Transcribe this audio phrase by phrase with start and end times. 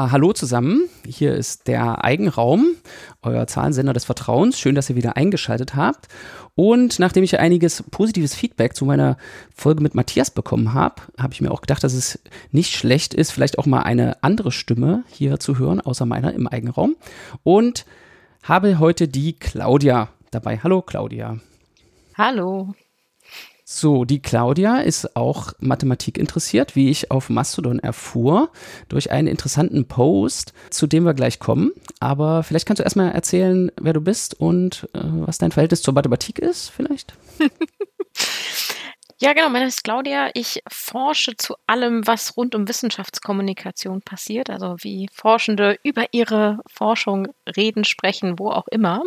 [0.00, 0.88] Hallo zusammen.
[1.04, 2.76] Hier ist der Eigenraum,
[3.20, 4.56] euer Zahlensender des Vertrauens.
[4.56, 6.06] Schön, dass ihr wieder eingeschaltet habt.
[6.54, 9.16] Und nachdem ich einiges positives Feedback zu meiner
[9.52, 12.20] Folge mit Matthias bekommen habe, habe ich mir auch gedacht, dass es
[12.52, 16.46] nicht schlecht ist, vielleicht auch mal eine andere Stimme hier zu hören, außer meiner im
[16.46, 16.94] Eigenraum.
[17.42, 17.84] Und
[18.44, 20.60] habe heute die Claudia dabei.
[20.62, 21.40] Hallo Claudia.
[22.16, 22.72] Hallo.
[23.70, 28.50] So, die Claudia ist auch Mathematik interessiert, wie ich auf Mastodon erfuhr,
[28.88, 31.72] durch einen interessanten Post, zu dem wir gleich kommen.
[32.00, 35.92] Aber vielleicht kannst du erstmal erzählen, wer du bist und äh, was dein Verhältnis zur
[35.92, 37.12] Mathematik ist, vielleicht?
[39.20, 40.30] ja, genau, mein Name ist Claudia.
[40.32, 47.28] Ich forsche zu allem, was rund um Wissenschaftskommunikation passiert, also wie Forschende über ihre Forschung
[47.54, 49.02] reden, sprechen, wo auch immer.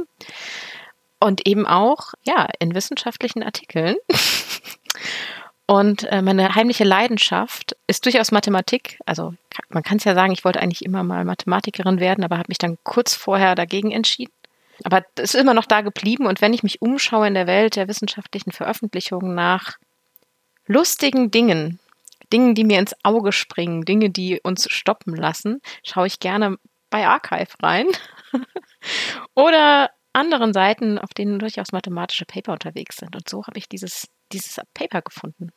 [1.21, 3.95] Und eben auch, ja, in wissenschaftlichen Artikeln.
[5.67, 8.99] Und äh, meine heimliche Leidenschaft ist durchaus Mathematik.
[9.05, 9.35] Also
[9.69, 12.57] man kann es ja sagen, ich wollte eigentlich immer mal Mathematikerin werden, aber habe mich
[12.57, 14.33] dann kurz vorher dagegen entschieden.
[14.83, 16.25] Aber es ist immer noch da geblieben.
[16.25, 19.77] Und wenn ich mich umschaue in der Welt der wissenschaftlichen Veröffentlichungen nach
[20.65, 21.79] lustigen Dingen,
[22.33, 26.57] Dingen, die mir ins Auge springen, Dinge, die uns stoppen lassen, schaue ich gerne
[26.89, 27.87] bei Archive rein.
[29.35, 33.15] Oder anderen Seiten, auf denen durchaus mathematische Paper unterwegs sind.
[33.15, 35.51] Und so habe ich dieses, dieses Paper gefunden.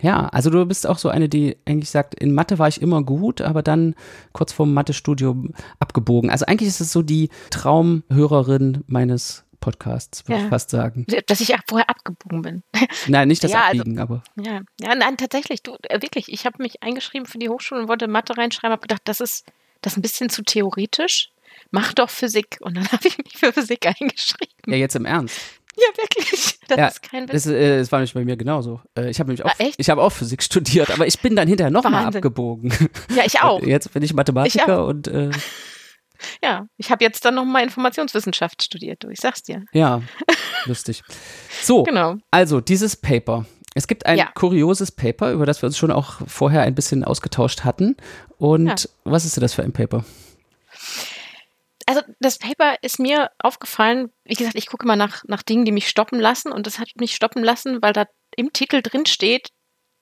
[0.00, 3.02] Ja, also du bist auch so eine, die eigentlich sagt, in Mathe war ich immer
[3.02, 3.94] gut, aber dann
[4.32, 6.30] kurz vorm Mathestudium abgebogen.
[6.30, 10.44] Also eigentlich ist es so die Traumhörerin meines Podcasts, würde ja.
[10.44, 11.04] ich fast sagen.
[11.26, 12.62] Dass ich vorher abgebogen bin.
[13.08, 14.22] Nein, nicht das ja, also Abbiegen, also, aber.
[14.40, 14.60] Ja.
[14.80, 16.32] ja, nein, tatsächlich, du, äh, wirklich.
[16.32, 19.46] Ich habe mich eingeschrieben für die Hochschule und wollte Mathe reinschreiben, habe gedacht, das ist,
[19.80, 21.32] das ist ein bisschen zu theoretisch
[21.70, 22.58] mach doch Physik.
[22.60, 24.54] Und dann habe ich mich für Physik eingeschrieben.
[24.66, 25.38] Ja, jetzt im Ernst.
[25.76, 26.58] Ja, wirklich.
[26.66, 27.44] Das ja, ist kein Witz.
[27.44, 28.80] Das, äh, das war nämlich bei mir genauso.
[28.96, 31.46] Äh, ich habe nämlich auch, ah, ich habe auch Physik studiert, aber ich bin dann
[31.46, 32.72] hinterher nochmal abgebogen.
[33.14, 33.62] Ja, ich auch.
[33.66, 35.30] Jetzt bin ich Mathematiker ich und äh,
[36.42, 39.64] ja, ich habe jetzt dann nochmal Informationswissenschaft studiert, du, ich sag's dir.
[39.72, 40.02] Ja,
[40.64, 41.02] lustig.
[41.62, 42.16] So, genau.
[42.30, 43.46] also dieses Paper.
[43.74, 44.28] Es gibt ein ja.
[44.34, 47.96] kurioses Paper, über das wir uns schon auch vorher ein bisschen ausgetauscht hatten.
[48.38, 48.90] Und ja.
[49.04, 50.04] was ist denn das für ein Paper?
[51.88, 55.72] Also das Paper ist mir aufgefallen, wie gesagt, ich gucke mal nach, nach Dingen, die
[55.72, 58.04] mich stoppen lassen und das hat mich stoppen lassen, weil da
[58.36, 59.48] im Titel drin steht,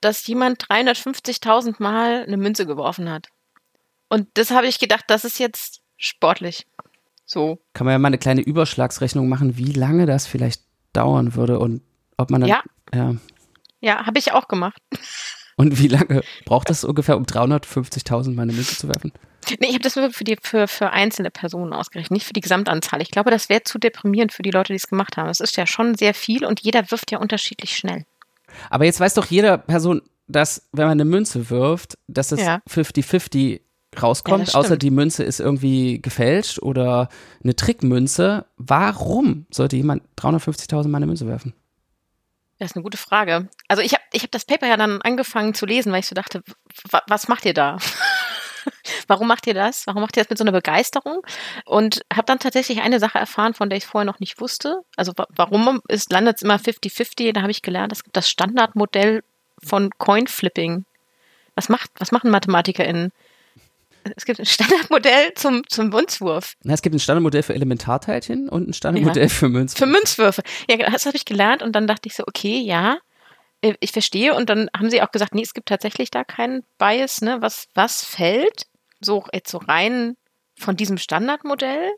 [0.00, 3.28] dass jemand 350.000 Mal eine Münze geworfen hat.
[4.08, 6.66] Und das habe ich gedacht, das ist jetzt sportlich.
[7.24, 7.60] So.
[7.72, 11.82] Kann man ja mal eine kleine Überschlagsrechnung machen, wie lange das vielleicht dauern würde und
[12.16, 12.50] ob man dann.
[12.50, 12.62] Ja.
[12.92, 13.14] Ja,
[13.80, 14.82] ja habe ich auch gemacht.
[15.56, 19.12] Und wie lange braucht das ungefähr, um 350.000 Mal eine Münze zu werfen?
[19.60, 22.40] Nee, ich habe das nur für, die, für, für einzelne Personen ausgerechnet, nicht für die
[22.40, 23.00] Gesamtanzahl.
[23.00, 25.28] Ich glaube, das wäre zu deprimierend für die Leute, die es gemacht haben.
[25.28, 28.04] Es ist ja schon sehr viel und jeder wirft ja unterschiedlich schnell.
[28.70, 33.60] Aber jetzt weiß doch jeder Person, dass, wenn man eine Münze wirft, dass das 50-50
[34.02, 37.08] rauskommt, ja, außer die Münze ist irgendwie gefälscht oder
[37.42, 38.46] eine Trickmünze.
[38.56, 41.54] Warum sollte jemand 350.000 Mal eine Münze werfen?
[42.58, 43.48] Das ist eine gute Frage.
[43.68, 46.14] Also ich habe ich hab das Paper ja dann angefangen zu lesen, weil ich so
[46.14, 46.42] dachte,
[47.06, 47.78] was macht ihr da?
[49.06, 49.86] Warum macht ihr das?
[49.86, 51.22] Warum macht ihr das mit so einer Begeisterung?
[51.64, 54.82] Und habe dann tatsächlich eine Sache erfahren, von der ich vorher noch nicht wusste.
[54.96, 57.32] Also warum es landet immer 50-50?
[57.32, 59.22] Da habe ich gelernt, es gibt das Standardmodell
[59.62, 60.84] von Coin-Flipping.
[61.54, 63.12] Was macht, was machen MathematikerInnen?
[64.16, 66.54] Es gibt ein Standardmodell zum, zum Münzwurf.
[66.64, 69.28] es gibt ein Standardmodell für Elementarteilchen und ein Standardmodell ja.
[69.28, 69.84] für Münzwürfe.
[69.84, 70.42] Für Münzwürfe.
[70.70, 72.98] Ja, das habe ich gelernt und dann dachte ich so, okay, ja,
[73.62, 74.34] äh, ich verstehe.
[74.34, 77.38] Und dann haben sie auch gesagt, nee, es gibt tatsächlich da keinen Bias, ne?
[77.40, 78.66] Was, was fällt?
[79.00, 80.16] So, jetzt so rein
[80.58, 81.90] von diesem Standardmodell.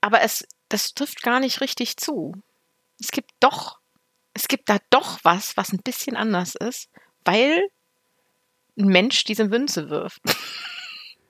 [0.00, 2.34] Aber es, das trifft gar nicht richtig zu.
[3.00, 3.78] Es gibt doch,
[4.34, 6.88] es gibt da doch was, was ein bisschen anders ist,
[7.24, 7.68] weil
[8.78, 10.22] ein Mensch diese Münze wirft.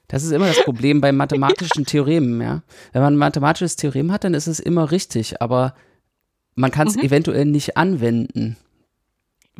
[0.08, 2.62] Das ist immer das Problem bei mathematischen Theoremen, ja.
[2.92, 5.74] Wenn man ein mathematisches Theorem hat, dann ist es immer richtig, aber
[6.54, 7.04] man kann es mhm.
[7.04, 8.58] eventuell nicht anwenden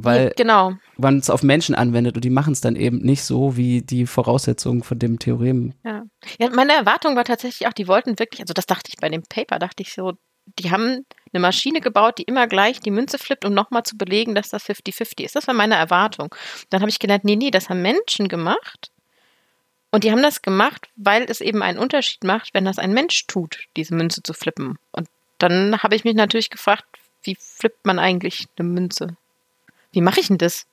[0.04, 0.72] weil ja, genau.
[0.96, 4.06] man es auf Menschen anwendet und die machen es dann eben nicht so, wie die
[4.06, 5.74] Voraussetzungen von dem Theorem.
[5.84, 6.02] Ja.
[6.38, 9.22] ja, meine Erwartung war tatsächlich auch, die wollten wirklich, also das dachte ich bei dem
[9.22, 10.12] Paper, dachte ich so,
[10.58, 14.34] die haben eine Maschine gebaut, die immer gleich die Münze flippt, um nochmal zu belegen,
[14.34, 15.36] dass das 50-50 ist.
[15.36, 16.34] Das war meine Erwartung.
[16.70, 18.90] Dann habe ich gelernt, nee, nee, das haben Menschen gemacht.
[19.90, 23.26] Und die haben das gemacht, weil es eben einen Unterschied macht, wenn das ein Mensch
[23.26, 24.78] tut, diese Münze zu flippen.
[24.90, 25.08] Und
[25.38, 26.84] dann habe ich mich natürlich gefragt,
[27.22, 29.16] wie flippt man eigentlich eine Münze?
[29.92, 30.66] Wie mache ich denn das?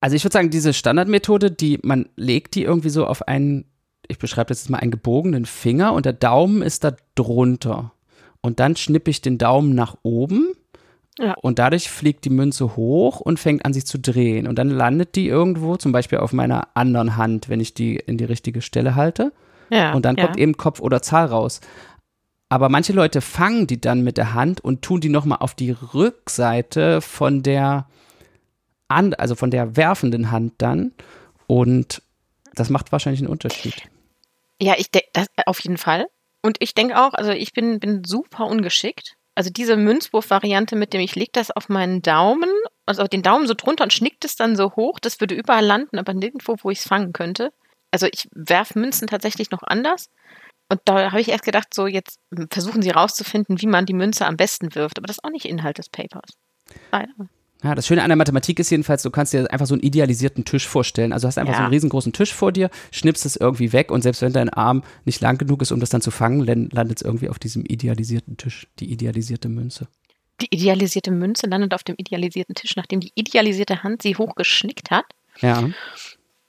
[0.00, 3.64] Also ich würde sagen, diese Standardmethode, die man legt die irgendwie so auf einen,
[4.08, 7.92] ich beschreibe jetzt mal einen gebogenen Finger und der Daumen ist da drunter.
[8.40, 10.52] Und dann schnippe ich den Daumen nach oben
[11.18, 11.34] Ja.
[11.42, 14.46] Und dadurch fliegt die Münze hoch und fängt an sich zu drehen.
[14.46, 18.16] Und dann landet die irgendwo, zum Beispiel auf meiner anderen Hand, wenn ich die in
[18.16, 19.32] die richtige Stelle halte.
[19.70, 20.24] Ja, und dann ja.
[20.24, 21.60] kommt eben Kopf oder Zahl raus.
[22.48, 25.70] Aber manche Leute fangen die dann mit der Hand und tun die nochmal auf die
[25.70, 27.86] Rückseite von der,
[28.90, 30.92] an, also von der werfenden Hand dann.
[31.46, 32.02] Und
[32.54, 33.74] das macht wahrscheinlich einen Unterschied.
[34.60, 35.08] Ja, ich denke,
[35.46, 36.06] auf jeden Fall.
[36.42, 41.00] Und ich denke auch, also ich bin, bin super ungeschickt also diese Münzwurf-Variante mit dem,
[41.00, 42.50] ich lege das auf meinen Daumen,
[42.84, 45.64] also auf den Daumen so drunter und schnickt es dann so hoch, das würde überall
[45.64, 47.50] landen, aber nirgendwo, wo ich es fangen könnte.
[47.90, 50.10] Also ich werfe Münzen tatsächlich noch anders.
[50.68, 52.18] Und da habe ich erst gedacht, so jetzt
[52.50, 54.98] versuchen sie rauszufinden, wie man die Münze am besten wirft.
[54.98, 56.30] Aber das ist auch nicht Inhalt des Papers.
[56.92, 57.12] Leider.
[57.62, 60.44] Ja, das Schöne an der Mathematik ist jedenfalls, du kannst dir einfach so einen idealisierten
[60.44, 61.12] Tisch vorstellen.
[61.12, 61.58] Also hast einfach ja.
[61.58, 64.82] so einen riesengroßen Tisch vor dir, schnippst es irgendwie weg und selbst wenn dein Arm
[65.04, 68.38] nicht lang genug ist, um das dann zu fangen, landet es irgendwie auf diesem idealisierten
[68.38, 69.88] Tisch, die idealisierte Münze.
[70.40, 75.04] Die idealisierte Münze landet auf dem idealisierten Tisch, nachdem die idealisierte Hand sie hochgeschnickt hat.
[75.40, 75.68] Ja.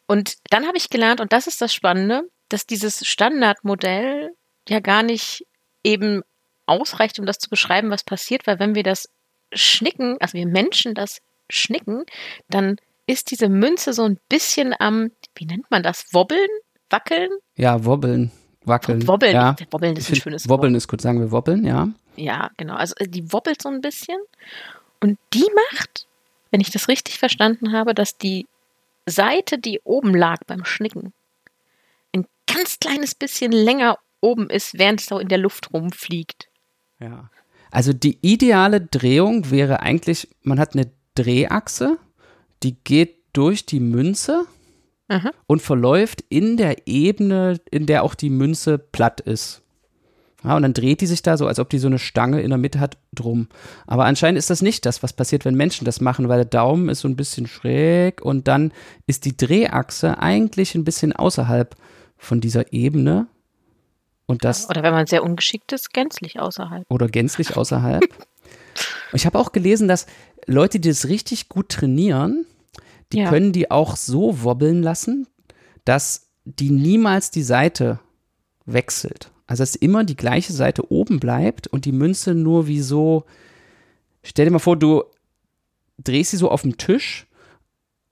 [0.08, 4.32] Und dann habe ich gelernt, und das ist das Spannende, dass dieses Standardmodell
[4.70, 5.46] ja gar nicht
[5.84, 6.22] eben
[6.66, 9.10] ausreicht, um das zu beschreiben, was passiert, weil wenn wir das
[9.54, 12.06] schnicken, also wir Menschen das schnicken,
[12.50, 12.78] dann
[13.08, 16.50] ist diese Münze so ein bisschen am, wie nennt man das, wobbeln,
[16.90, 17.30] wackeln?
[17.56, 18.32] Ja, wobbeln,
[18.64, 19.08] wackeln.
[19.08, 19.56] Wobbeln, ja.
[19.72, 20.60] wobbeln ist ein schönes Wort.
[20.60, 21.90] Wobbeln ist gut, sagen wir wobbeln, ja.
[22.16, 22.76] Ja, genau.
[22.76, 24.20] Also äh, die wobbelt so ein bisschen
[25.00, 26.08] und die macht,
[26.52, 28.48] wenn ich das richtig verstanden habe, dass die
[29.06, 31.14] Seite, die oben lag beim Schnicken,
[32.14, 36.50] ein ganz kleines bisschen länger oben ist, während es so in der Luft rumfliegt.
[37.00, 37.30] Ja.
[37.72, 41.98] Also die ideale Drehung wäre eigentlich, man hat eine Drehachse,
[42.64, 44.46] die geht durch die Münze
[45.08, 45.32] Aha.
[45.48, 49.62] und verläuft in der Ebene, in der auch die Münze platt ist.
[50.44, 52.50] Ja, und dann dreht die sich da so, als ob die so eine Stange in
[52.50, 53.48] der Mitte hat, drum.
[53.86, 56.90] Aber anscheinend ist das nicht das, was passiert, wenn Menschen das machen, weil der Daumen
[56.90, 58.74] ist so ein bisschen schräg und dann
[59.06, 61.76] ist die Drehachse eigentlich ein bisschen außerhalb
[62.18, 63.28] von dieser Ebene.
[64.32, 66.86] Und das, oder wenn man sehr ungeschickt ist, gänzlich außerhalb.
[66.90, 68.04] Oder gänzlich außerhalb.
[69.14, 70.08] ich habe auch gelesen, dass
[70.46, 72.46] Leute, die das richtig gut trainieren,
[73.12, 73.30] die ja.
[73.30, 75.28] können die auch so wobbeln lassen,
[75.86, 78.00] dass die niemals die Seite
[78.66, 79.32] wechselt.
[79.48, 83.26] Also dass immer die gleiche Seite oben bleibt und die Münze nur wie so,
[84.24, 85.04] stell dir mal vor, du
[85.98, 87.28] drehst sie so auf dem Tisch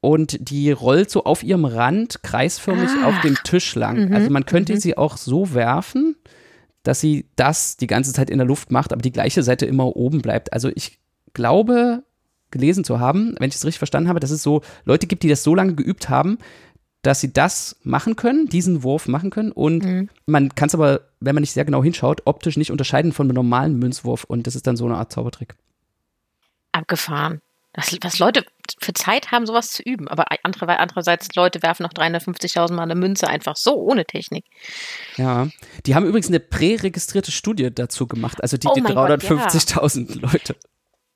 [0.02, 3.08] und die rollt so auf ihrem Rand kreisförmig ah.
[3.08, 4.08] auf dem Tisch lang.
[4.08, 4.14] Mhm.
[4.14, 4.80] Also man könnte mhm.
[4.80, 6.16] sie auch so werfen,
[6.84, 9.96] dass sie das die ganze Zeit in der Luft macht, aber die gleiche Seite immer
[9.96, 10.54] oben bleibt.
[10.54, 11.00] Also ich
[11.34, 12.04] glaube,
[12.52, 15.30] gelesen zu haben, wenn ich es richtig verstanden habe, dass es so Leute gibt, die
[15.30, 16.38] das so lange geübt haben,
[17.02, 19.52] dass sie das machen können, diesen Wurf machen können.
[19.52, 20.10] Und mhm.
[20.26, 23.36] man kann es aber, wenn man nicht sehr genau hinschaut, optisch nicht unterscheiden von einem
[23.36, 24.24] normalen Münzwurf.
[24.24, 25.56] Und das ist dann so eine Art Zaubertrick.
[26.72, 27.42] Abgefahren.
[27.80, 28.46] Was, was Leute
[28.80, 30.08] für Zeit haben, sowas zu üben.
[30.08, 34.46] Aber andere, andererseits, Leute werfen noch 350.000 Mal eine Münze einfach so, ohne Technik.
[35.16, 35.48] Ja,
[35.86, 38.42] die haben übrigens eine präregistrierte Studie dazu gemacht.
[38.42, 40.30] Also die, oh die 350.000 ja.
[40.32, 40.56] Leute.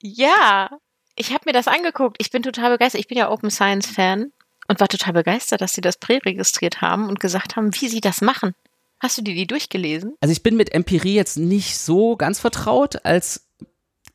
[0.02, 0.70] Ja,
[1.16, 2.18] ich habe mir das angeguckt.
[2.20, 3.02] Ich bin total begeistert.
[3.02, 4.32] Ich bin ja Open Science Fan
[4.68, 8.22] und war total begeistert, dass sie das präregistriert haben und gesagt haben, wie sie das
[8.22, 8.54] machen.
[9.00, 10.16] Hast du dir die durchgelesen?
[10.22, 13.50] Also ich bin mit Empirie jetzt nicht so ganz vertraut als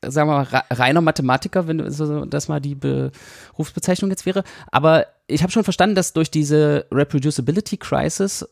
[0.05, 1.79] sagen wir mal, reiner Mathematiker, wenn
[2.29, 4.43] das mal die Berufsbezeichnung jetzt wäre.
[4.71, 8.47] Aber ich habe schon verstanden, dass durch diese Reproducibility Crisis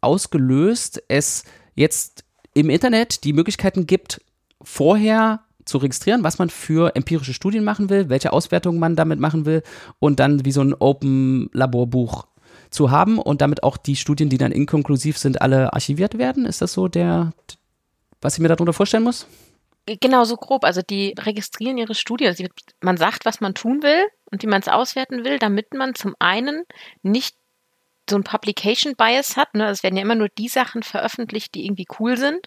[0.00, 2.24] ausgelöst es jetzt
[2.54, 4.20] im Internet die Möglichkeiten gibt,
[4.62, 9.46] vorher zu registrieren, was man für empirische Studien machen will, welche Auswertungen man damit machen
[9.46, 9.62] will
[9.98, 12.26] und dann wie so ein Open-Laborbuch
[12.70, 16.44] zu haben und damit auch die Studien, die dann inkonklusiv sind, alle archiviert werden.
[16.46, 17.32] Ist das so der,
[18.20, 19.26] was ich mir darunter vorstellen muss?
[19.98, 20.64] Genau, so grob.
[20.64, 22.26] Also die registrieren ihre Studie.
[22.26, 22.44] Also
[22.80, 26.14] man sagt, was man tun will und wie man es auswerten will, damit man zum
[26.18, 26.64] einen
[27.02, 27.34] nicht
[28.08, 29.54] so ein Publication Bias hat.
[29.54, 29.68] Ne?
[29.68, 32.46] Es werden ja immer nur die Sachen veröffentlicht, die irgendwie cool sind.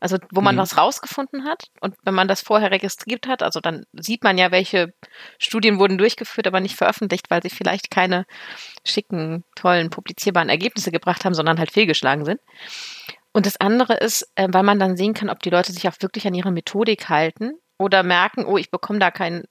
[0.00, 0.60] Also wo man mhm.
[0.60, 1.70] was rausgefunden hat.
[1.80, 4.92] Und wenn man das vorher registriert hat, also dann sieht man ja, welche
[5.38, 8.26] Studien wurden durchgeführt, aber nicht veröffentlicht, weil sie vielleicht keine
[8.84, 12.38] schicken, tollen, publizierbaren Ergebnisse gebracht haben, sondern halt fehlgeschlagen sind.
[13.34, 16.00] Und das andere ist, äh, weil man dann sehen kann, ob die Leute sich auch
[16.00, 19.42] wirklich an ihre Methodik halten oder merken, oh, ich bekomme da kein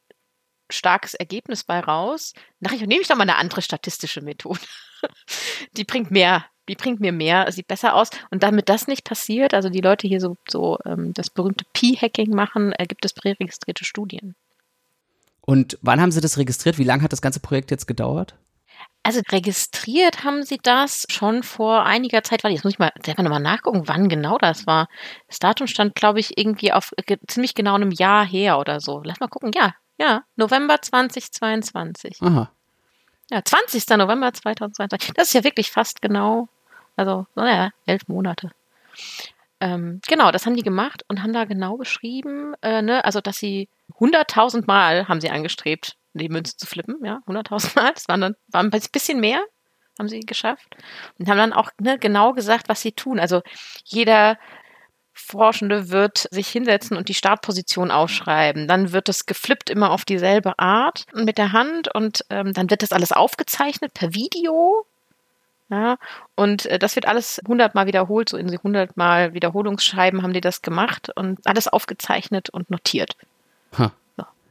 [0.72, 2.34] starkes Ergebnis bei raus.
[2.66, 4.62] Ach, ich nehme ich doch mal eine andere statistische Methode.
[5.78, 8.10] die bringt mehr, die bringt mir mehr, sieht besser aus.
[8.32, 12.32] Und damit das nicht passiert, also die Leute hier so, so ähm, das berühmte P-Hacking
[12.32, 14.36] machen, äh, gibt es präregistrierte Studien.
[15.42, 16.78] Und wann haben Sie das registriert?
[16.78, 18.36] Wie lange hat das ganze Projekt jetzt gedauert?
[19.06, 22.44] Also registriert haben sie das schon vor einiger Zeit.
[22.44, 24.88] Warte, jetzt muss ich mal selber nochmal nachgucken, wann genau das war.
[25.28, 29.02] Das Datum stand, glaube ich, irgendwie auf äh, ziemlich genau einem Jahr her oder so.
[29.04, 29.52] Lass mal gucken.
[29.54, 32.22] Ja, ja, November 2022.
[32.22, 32.50] Aha.
[33.30, 33.88] Ja, 20.
[33.98, 35.14] November 2022.
[35.16, 36.48] Das ist ja wirklich fast genau,
[36.96, 38.52] also, naja, elf Monate.
[39.60, 43.38] Ähm, genau, das haben die gemacht und haben da genau beschrieben, äh, ne, also dass
[43.38, 43.70] sie
[44.00, 47.92] 100.000 Mal haben sie angestrebt, die Münze zu flippen, ja, 100.000 Mal.
[47.94, 49.44] Das waren dann war ein bisschen mehr,
[50.00, 50.76] haben sie geschafft
[51.20, 53.20] und haben dann auch ne, genau gesagt, was sie tun.
[53.20, 53.42] Also
[53.86, 54.38] jeder
[55.14, 58.68] Forschende wird sich hinsetzen und die Startposition aufschreiben.
[58.68, 62.82] Dann wird es geflippt immer auf dieselbe Art mit der Hand und ähm, dann wird
[62.82, 64.86] das alles aufgezeichnet per Video.
[65.70, 65.98] Ja,
[66.36, 71.10] und äh, das wird alles hundertmal wiederholt, so in hundertmal Wiederholungsscheiben haben die das gemacht
[71.16, 73.16] und alles aufgezeichnet und notiert.
[73.78, 73.90] Huh.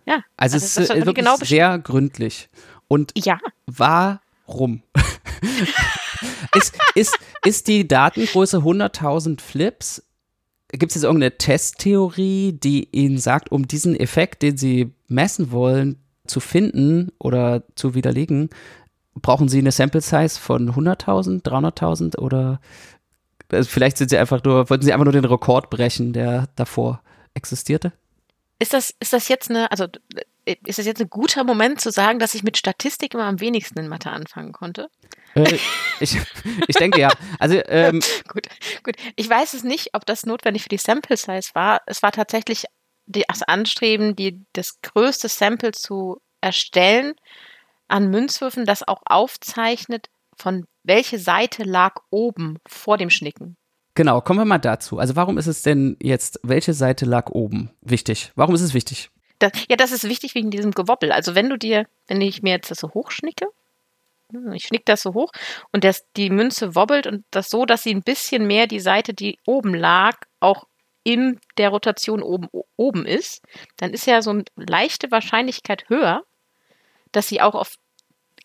[0.07, 2.49] Ja, also, also es ist wirklich genau sehr gründlich.
[2.89, 3.39] Und ja.
[3.67, 4.83] warum?
[6.55, 10.03] ist, ist, ist die Datengröße 100.000 Flips
[10.73, 15.99] Gibt es jetzt irgendeine Testtheorie, die Ihnen sagt, um diesen Effekt, den Sie messen wollen,
[16.27, 18.49] zu finden oder zu widerlegen,
[19.15, 22.59] brauchen Sie eine Sample Size von 100.000, 300.000 oder
[23.51, 27.03] also vielleicht sind Sie einfach nur, wollten Sie einfach nur den Rekord brechen, der davor
[27.35, 27.93] existierte?
[28.63, 29.89] Ist das, ist das jetzt eine, also
[30.45, 33.81] ist das jetzt ein guter Moment zu sagen, dass ich mit Statistik immer am wenigsten
[33.81, 34.89] in Mathe anfangen konnte?
[35.35, 35.59] Äh,
[35.99, 36.17] ich,
[36.69, 37.09] ich denke ja.
[37.41, 38.47] Also ähm, gut,
[38.85, 38.95] gut.
[39.17, 41.81] Ich weiß es nicht, ob das notwendig für die Sample Size war.
[41.87, 42.67] Es war tatsächlich
[43.07, 47.15] das Anstreben, die, das größte Sample zu erstellen
[47.89, 53.57] an Münzwürfen, das auch aufzeichnet, von welche Seite lag oben vor dem Schnicken.
[53.95, 54.99] Genau, kommen wir mal dazu.
[54.99, 58.33] Also warum ist es denn jetzt, welche Seite lag oben wichtig?
[58.37, 59.11] Warum ist es wichtig?
[59.39, 61.13] Das, ja, das ist wichtig wegen diesem Gewobbel.
[61.13, 63.49] Also wenn du dir, wenn ich mir jetzt das so hochschnicke,
[64.33, 65.31] hm, ich schnick das so hoch
[65.73, 69.13] und das, die Münze wobbelt und das so, dass sie ein bisschen mehr die Seite,
[69.13, 70.67] die oben lag, auch
[71.05, 73.43] in der Rotation oben, oben ist,
[73.77, 76.23] dann ist ja so eine leichte Wahrscheinlichkeit höher,
[77.11, 77.75] dass sie auch auf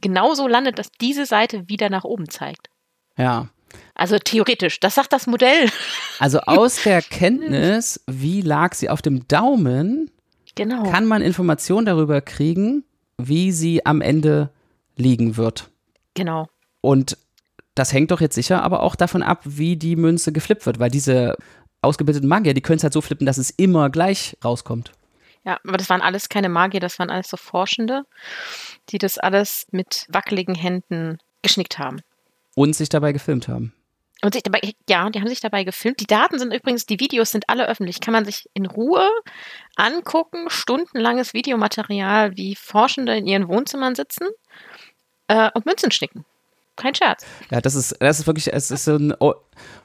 [0.01, 2.69] genauso landet, dass diese Seite wieder nach oben zeigt.
[3.17, 3.49] Ja.
[3.95, 5.69] Also theoretisch, das sagt das Modell.
[6.19, 10.11] Also aus der Kenntnis, wie lag sie auf dem Daumen,
[10.55, 10.83] genau.
[10.83, 12.83] kann man Informationen darüber kriegen,
[13.17, 14.51] wie sie am Ende
[14.95, 15.69] liegen wird.
[16.13, 16.47] Genau.
[16.81, 17.17] Und
[17.75, 20.89] das hängt doch jetzt sicher aber auch davon ab, wie die Münze geflippt wird, weil
[20.89, 21.35] diese
[21.81, 24.91] ausgebildeten Magier, die können es halt so flippen, dass es immer gleich rauskommt.
[25.45, 28.03] Ja, aber das waren alles keine Magier, das waren alles so Forschende,
[28.89, 32.01] die das alles mit wackeligen Händen geschnickt haben.
[32.57, 33.71] Und sich dabei gefilmt haben.
[34.23, 34.59] Und sich dabei,
[34.89, 35.99] ja, die haben sich dabei gefilmt.
[35.99, 38.01] Die Daten sind übrigens, die Videos sind alle öffentlich.
[38.01, 39.07] Kann man sich in Ruhe
[39.75, 44.25] angucken, stundenlanges Videomaterial, wie Forschende in ihren Wohnzimmern sitzen
[45.27, 46.25] äh, und Münzen schnicken.
[46.77, 47.27] Kein Scherz.
[47.51, 49.13] Ja, das ist, das ist wirklich, es ist so ein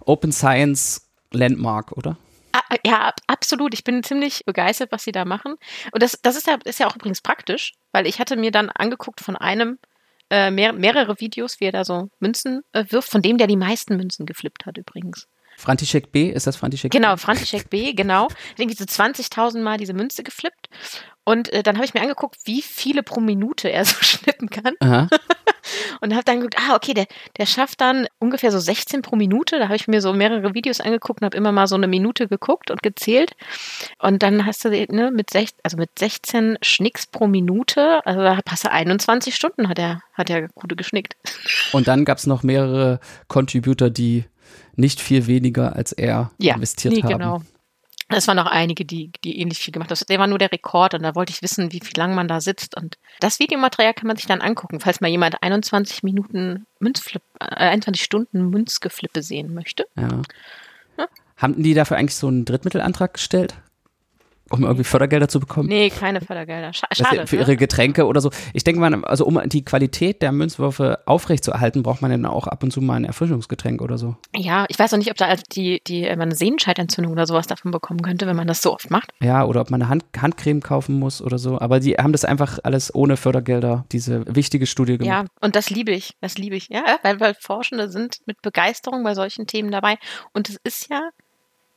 [0.07, 2.17] Open Science Landmark, oder?
[2.53, 3.75] Ah, ja, absolut.
[3.75, 5.57] Ich bin ziemlich begeistert, was sie da machen.
[5.93, 8.71] Und das, das ist, ja, ist ja auch übrigens praktisch, weil ich hatte mir dann
[8.71, 9.79] angeguckt von einem
[10.33, 13.57] äh, mehr, mehrere Videos, wie er da so Münzen äh, wirft, von dem, der die
[13.57, 15.29] meisten Münzen geflippt hat übrigens.
[15.59, 16.99] František B, ist das František B?
[16.99, 18.29] Genau, František B, genau.
[18.57, 20.71] Irgendwie so 20.000 Mal diese Münze geflippt.
[21.25, 24.75] Und äh, dann habe ich mir angeguckt, wie viele pro Minute er so schnippen kann.
[26.01, 27.07] Und habe dann geguckt, ah, okay, der,
[27.39, 29.59] der schafft dann ungefähr so 16 pro Minute.
[29.59, 32.29] Da habe ich mir so mehrere Videos angeguckt und habe immer mal so eine Minute
[32.29, 33.33] geguckt und gezählt.
[33.99, 38.41] Und dann hast du ne, mit, sech, also mit 16 Schnicks pro Minute, also da
[38.45, 41.17] passt er 21 Stunden, hat er, hat er gute geschnickt.
[41.73, 44.25] Und dann gab es noch mehrere Contributor, die
[44.75, 47.13] nicht viel weniger als er ja, investiert nee, haben.
[47.13, 47.43] Genau.
[48.15, 50.01] Es waren noch einige, die, die ähnlich viel gemacht haben.
[50.09, 52.41] Der war nur der Rekord und da wollte ich wissen, wie viel lang man da
[52.41, 52.77] sitzt.
[52.77, 57.55] Und das Videomaterial kann man sich dann angucken, falls mal jemand 21 Minuten Münzflip, äh,
[57.55, 59.87] 21 Stunden Münzgeflippe sehen möchte.
[59.97, 60.09] Ja.
[60.99, 61.07] ja.
[61.37, 63.55] Haben die dafür eigentlich so einen Drittmittelantrag gestellt?
[64.53, 65.69] Um irgendwie Fördergelder zu bekommen?
[65.69, 66.73] Nee, keine Fördergelder.
[66.73, 67.27] Schade.
[67.27, 67.43] Für ne?
[67.43, 68.31] ihre Getränke oder so.
[68.53, 72.63] Ich denke mal, also um die Qualität der Münzwürfe aufrechtzuerhalten, braucht man dann auch ab
[72.63, 74.17] und zu mal ein Erfrischungsgetränk oder so.
[74.37, 77.47] Ja, ich weiß auch nicht, ob da also die, die man eine Sehnenscheidentzündung oder sowas
[77.47, 79.13] davon bekommen könnte, wenn man das so oft macht.
[79.21, 81.61] Ja, oder ob man eine Hand, Handcreme kaufen muss oder so.
[81.61, 85.25] Aber die haben das einfach alles ohne Fördergelder, diese wichtige Studie gemacht.
[85.25, 86.17] Ja, und das liebe ich.
[86.21, 86.69] Das liebe ich.
[86.69, 89.99] Ja, weil, weil Forschende sind mit Begeisterung bei solchen Themen dabei.
[90.33, 91.11] Und es ist ja,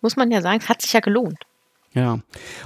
[0.01, 1.39] muss man ja sagen, es hat sich ja gelohnt.
[1.95, 2.19] Ja.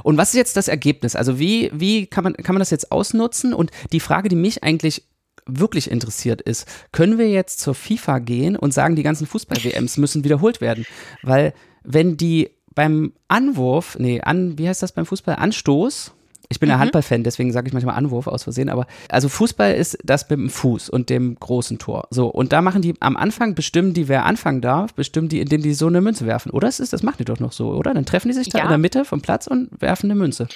[0.03, 1.15] Und was ist jetzt das Ergebnis?
[1.15, 3.53] Also wie, wie kann man, kann man das jetzt ausnutzen?
[3.53, 5.03] Und die Frage, die mich eigentlich
[5.45, 10.23] wirklich interessiert ist, können wir jetzt zur FIFA gehen und sagen, die ganzen Fußball-WMs müssen
[10.23, 10.85] wiederholt werden?
[11.21, 15.35] Weil wenn die beim Anwurf, nee, an, wie heißt das beim Fußball?
[15.35, 16.13] Anstoß
[16.51, 16.75] Ich bin mhm.
[16.75, 20.39] ein Handballfan, deswegen sage ich manchmal Anwurf aus Versehen, aber also Fußball ist das mit
[20.39, 22.07] dem Fuß und dem großen Tor.
[22.09, 25.61] So, und da machen die am Anfang, bestimmen die, wer anfangen darf, bestimmen die, indem
[25.61, 26.51] die so eine Münze werfen.
[26.51, 27.93] Oder das, ist, das machen die doch noch so, oder?
[27.93, 28.63] Dann treffen die sich da ja.
[28.63, 30.47] in der Mitte vom Platz und werfen eine Münze.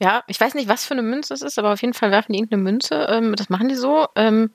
[0.00, 2.32] Ja, ich weiß nicht, was für eine Münze es ist, aber auf jeden Fall werfen
[2.32, 3.06] die irgendeine Münze.
[3.10, 4.06] Ähm, das machen die so.
[4.14, 4.50] Ähm,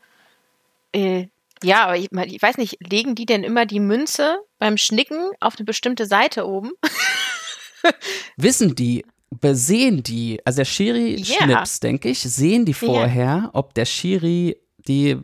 [0.93, 1.27] äh,
[1.61, 5.55] ja, aber ich, ich, weiß nicht, legen die denn immer die Münze beim Schnicken auf
[5.57, 6.71] eine bestimmte Seite oben?
[8.37, 9.05] Wissen die,
[9.39, 11.43] besehen die, also der Schiri yeah.
[11.43, 13.49] Schnips, denke ich, sehen die vorher, yeah.
[13.53, 15.17] ob der Schiri die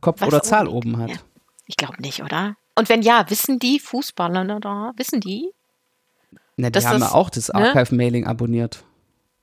[0.00, 1.10] Kopf Was oder Zahl oben, oben hat.
[1.10, 1.16] Ja.
[1.66, 2.56] Ich glaube nicht, oder?
[2.74, 5.52] Und wenn ja, wissen die Fußballer da, wissen die?
[6.56, 7.54] Ne, die haben das, auch das ne?
[7.54, 8.84] Archive-Mailing abonniert.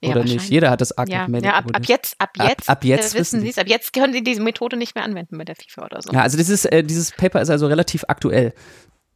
[0.02, 0.50] Ja, Oder nicht?
[0.50, 3.20] Jeder hat das Archive-Mailing ja, ja, ab, ab, jetzt, ab jetzt, ab, ab jetzt äh,
[3.20, 3.58] wissen sie es.
[3.58, 6.12] Ab jetzt können sie diese Methode nicht mehr anwenden mit der FIFA oder so.
[6.12, 8.54] Ja, also dieses, äh, dieses Paper ist also relativ aktuell.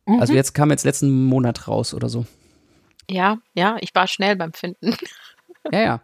[0.08, 0.20] Mhm.
[0.20, 2.26] Also jetzt kam jetzt letzten Monat raus oder so.
[3.10, 4.96] Ja, ja, ich war schnell beim Finden.
[5.72, 6.02] Ja, ja.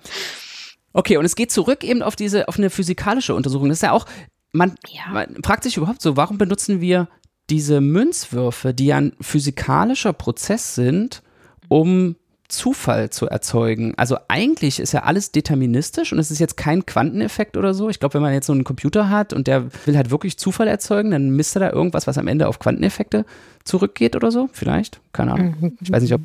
[0.93, 3.69] Okay, und es geht zurück eben auf diese, auf eine physikalische Untersuchung.
[3.69, 4.05] Das ist ja auch,
[4.51, 5.11] man, ja.
[5.11, 7.07] man fragt sich überhaupt so, warum benutzen wir
[7.49, 11.23] diese Münzwürfe, die ja ein physikalischer Prozess sind,
[11.69, 12.15] um
[12.47, 13.93] Zufall zu erzeugen.
[13.97, 17.89] Also eigentlich ist ja alles deterministisch und es ist jetzt kein Quanteneffekt oder so.
[17.89, 20.67] Ich glaube, wenn man jetzt so einen Computer hat und der will halt wirklich Zufall
[20.67, 23.25] erzeugen, dann misst er da irgendwas, was am Ende auf Quanteneffekte
[23.65, 24.49] zurückgeht oder so.
[24.53, 25.01] Vielleicht.
[25.11, 25.77] Keine Ahnung.
[25.81, 26.21] Ich weiß nicht, ob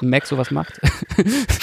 [0.00, 0.80] Mac sowas macht.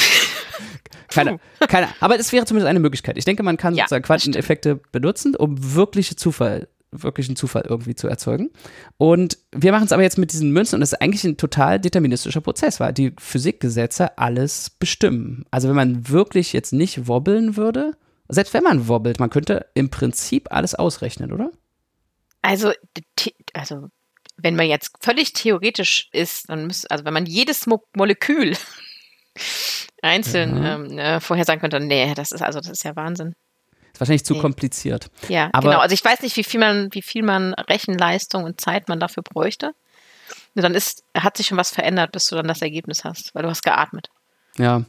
[1.09, 3.17] keine, keine, aber es wäre zumindest eine Möglichkeit.
[3.17, 6.69] Ich denke, man kann ja, sozusagen Quanteneffekte benutzen, um wirkliche Zufall
[7.01, 8.51] wirklichen Zufall irgendwie zu erzeugen.
[8.97, 11.79] Und wir machen es aber jetzt mit diesen Münzen und das ist eigentlich ein total
[11.79, 15.45] deterministischer Prozess, weil die Physikgesetze alles bestimmen.
[15.51, 17.95] Also wenn man wirklich jetzt nicht wobbeln würde,
[18.27, 21.51] selbst wenn man wobbelt, man könnte im Prinzip alles ausrechnen, oder?
[22.41, 22.71] Also,
[23.53, 23.87] also
[24.37, 28.55] wenn man jetzt völlig theoretisch ist, dann müsste, also wenn man jedes Mo Molekül
[30.01, 30.75] einzeln ja.
[30.75, 33.35] ähm, äh, vorhersagen könnte, nee, das ist also, das ist ja Wahnsinn.
[33.93, 34.39] Ist wahrscheinlich zu nee.
[34.39, 35.09] kompliziert.
[35.29, 35.81] Ja, Aber genau.
[35.81, 39.23] Also ich weiß nicht, wie viel man, wie viel man Rechenleistung und Zeit man dafür
[39.23, 39.73] bräuchte.
[40.55, 43.43] Und dann ist, hat sich schon was verändert, bis du dann das Ergebnis hast, weil
[43.43, 44.09] du hast geatmet.
[44.57, 44.83] Ja.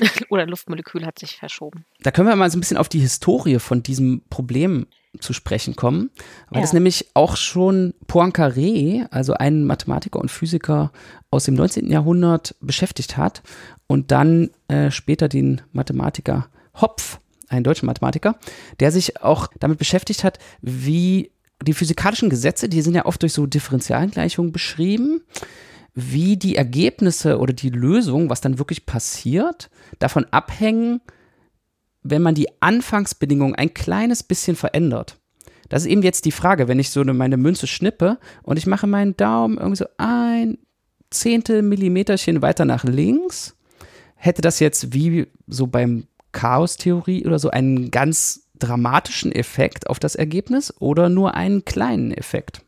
[0.30, 1.84] Oder Luftmolekül hat sich verschoben.
[2.00, 4.86] Da können wir mal so ein bisschen auf die Historie von diesem Problem
[5.18, 6.10] zu sprechen kommen,
[6.50, 6.60] weil ja.
[6.60, 10.92] das nämlich auch schon Poincaré, also ein Mathematiker und Physiker
[11.32, 11.90] aus dem 19.
[11.90, 13.42] Jahrhundert beschäftigt hat
[13.88, 16.48] und dann äh, später den Mathematiker
[16.80, 17.18] Hopf
[17.50, 18.38] ein deutscher Mathematiker,
[18.78, 21.32] der sich auch damit beschäftigt hat, wie
[21.62, 25.20] die physikalischen Gesetze, die sind ja oft durch so Differentialgleichungen beschrieben,
[25.94, 31.00] wie die Ergebnisse oder die Lösung, was dann wirklich passiert, davon abhängen,
[32.02, 35.18] wenn man die Anfangsbedingungen ein kleines bisschen verändert.
[35.68, 38.66] Das ist eben jetzt die Frage, wenn ich so eine, meine Münze schnippe und ich
[38.66, 40.58] mache meinen Daumen irgendwie so ein
[41.10, 43.56] Zehntel Millimeterchen weiter nach links,
[44.14, 50.14] hätte das jetzt wie so beim Chaostheorie oder so einen ganz dramatischen Effekt auf das
[50.14, 52.62] Ergebnis oder nur einen kleinen Effekt.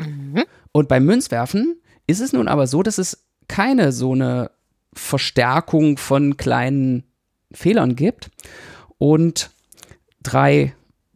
[0.00, 0.44] Mhm.
[0.72, 4.50] Und beim Münzwerfen ist es nun aber so, dass es keine so eine
[4.94, 7.04] Verstärkung von kleinen
[7.52, 8.30] Fehlern gibt.
[8.98, 9.50] Und
[10.22, 10.74] drei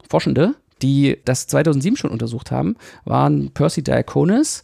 [0.09, 4.63] Forschende, die das 2007 schon untersucht haben, waren Percy Diaconis,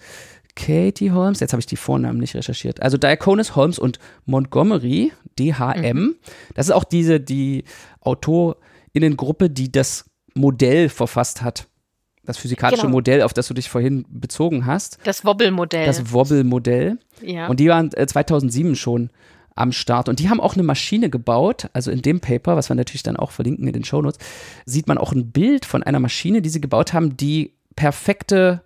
[0.56, 2.82] Katie Holmes, jetzt habe ich die Vornamen nicht recherchiert.
[2.82, 5.96] Also Diaconis Holmes und Montgomery, DHM.
[5.96, 6.16] Mhm.
[6.54, 7.64] Das ist auch diese, die
[8.00, 11.66] AutorInnengruppe, die das Modell verfasst hat.
[12.24, 12.94] Das physikalische genau.
[12.94, 14.98] Modell, auf das du dich vorhin bezogen hast.
[15.04, 15.86] Das Wobble-Modell.
[15.86, 16.98] Das Wobble-Modell.
[17.20, 17.48] Ja.
[17.48, 19.10] Und die waren äh, 2007 schon
[19.54, 20.08] am Start.
[20.08, 21.68] Und die haben auch eine Maschine gebaut.
[21.72, 24.18] Also in dem Paper, was wir natürlich dann auch verlinken in den Shownotes,
[24.64, 28.62] sieht man auch ein Bild von einer Maschine, die sie gebaut haben, die perfekte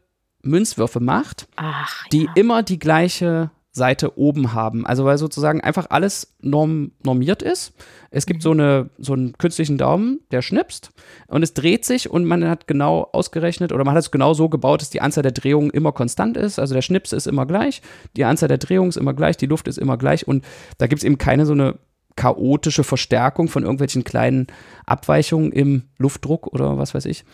[0.49, 2.33] Münzwürfe macht, Ach, die ja.
[2.35, 4.87] immer die gleiche Seite oben haben.
[4.87, 7.73] Also weil sozusagen einfach alles norm normiert ist.
[8.11, 8.43] Es gibt mhm.
[8.43, 10.91] so, eine, so einen künstlichen Daumen, der schnipst
[11.29, 14.49] und es dreht sich und man hat genau ausgerechnet oder man hat es genau so
[14.49, 16.59] gebaut, dass die Anzahl der Drehungen immer konstant ist.
[16.59, 17.81] Also der Schnips ist immer gleich,
[18.17, 20.45] die Anzahl der Drehungen ist immer gleich, die Luft ist immer gleich und
[20.79, 21.79] da gibt es eben keine so eine
[22.17, 24.49] chaotische Verstärkung von irgendwelchen kleinen
[24.87, 27.25] Abweichungen im Luftdruck oder was weiß ich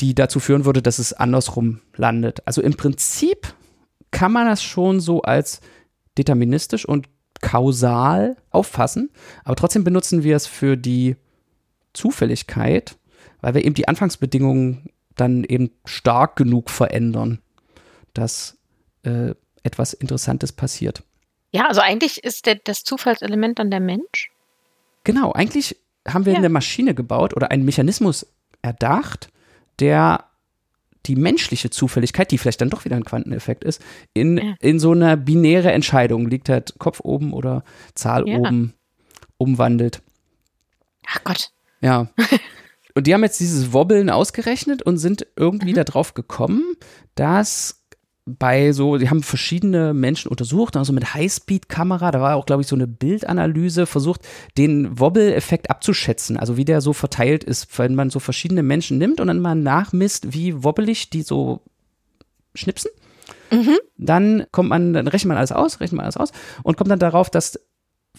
[0.00, 2.46] die dazu führen würde, dass es andersrum landet.
[2.46, 3.54] Also im Prinzip
[4.10, 5.60] kann man das schon so als
[6.18, 7.08] deterministisch und
[7.40, 9.10] kausal auffassen,
[9.44, 11.16] aber trotzdem benutzen wir es für die
[11.92, 12.96] Zufälligkeit,
[13.40, 17.40] weil wir eben die Anfangsbedingungen dann eben stark genug verändern,
[18.14, 18.58] dass
[19.02, 21.02] äh, etwas Interessantes passiert.
[21.52, 24.30] Ja, also eigentlich ist der, das Zufallselement dann der Mensch.
[25.04, 25.76] Genau, eigentlich
[26.08, 26.38] haben wir ja.
[26.38, 28.26] eine Maschine gebaut oder einen Mechanismus
[28.62, 29.30] erdacht,
[29.80, 30.24] der
[31.06, 33.82] die menschliche Zufälligkeit, die vielleicht dann doch wieder ein Quanteneffekt ist,
[34.14, 34.54] in, ja.
[34.60, 38.38] in so eine binäre Entscheidung, liegt halt Kopf oben oder Zahl ja.
[38.38, 38.74] oben,
[39.36, 40.00] umwandelt.
[41.06, 41.50] Ach Gott.
[41.80, 42.08] Ja.
[42.94, 45.82] Und die haben jetzt dieses Wobbeln ausgerechnet und sind irgendwie mhm.
[45.82, 46.62] darauf gekommen,
[47.14, 47.81] dass
[48.24, 52.68] bei so, die haben verschiedene Menschen untersucht, also mit Highspeed-Kamera, da war auch, glaube ich,
[52.68, 54.20] so eine Bildanalyse, versucht,
[54.56, 59.20] den Wobble-Effekt abzuschätzen, also wie der so verteilt ist, wenn man so verschiedene Menschen nimmt
[59.20, 61.62] und dann mal nachmisst, wie wobbelig die so
[62.54, 62.90] schnipsen.
[63.50, 63.78] Mhm.
[63.98, 66.32] Dann kommt man, dann rechnet man alles aus, rechnet man alles aus
[66.62, 67.58] und kommt dann darauf, dass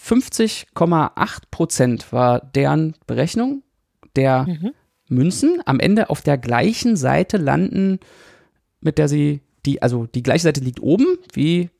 [0.00, 3.62] 50,8 Prozent war deren Berechnung
[4.16, 4.72] der mhm.
[5.08, 8.00] Münzen am Ende auf der gleichen Seite landen,
[8.80, 11.70] mit der sie die, also die gleiche Seite liegt oben, wie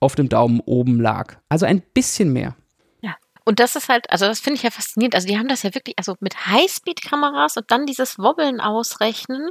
[0.00, 1.36] auf dem Daumen oben lag.
[1.48, 2.56] Also ein bisschen mehr.
[3.00, 3.16] Ja.
[3.44, 5.14] Und das ist halt, also das finde ich ja faszinierend.
[5.14, 9.50] Also die haben das ja wirklich, also mit Highspeed-Kameras und dann dieses Wobbeln ausrechnen.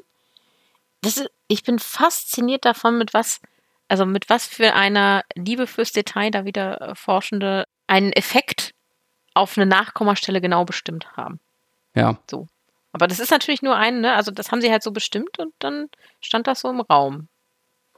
[1.02, 3.40] Das ist, ich bin fasziniert davon, mit was,
[3.88, 8.74] also mit was für einer Liebe fürs Detail da wieder äh, Forschende einen Effekt
[9.34, 11.40] auf eine Nachkommastelle genau bestimmt haben.
[11.94, 12.18] Ja.
[12.30, 12.48] So.
[12.94, 14.14] Aber das ist natürlich nur ein, ne?
[14.14, 15.90] Also das haben sie halt so bestimmt und dann
[16.22, 17.28] stand das so im Raum.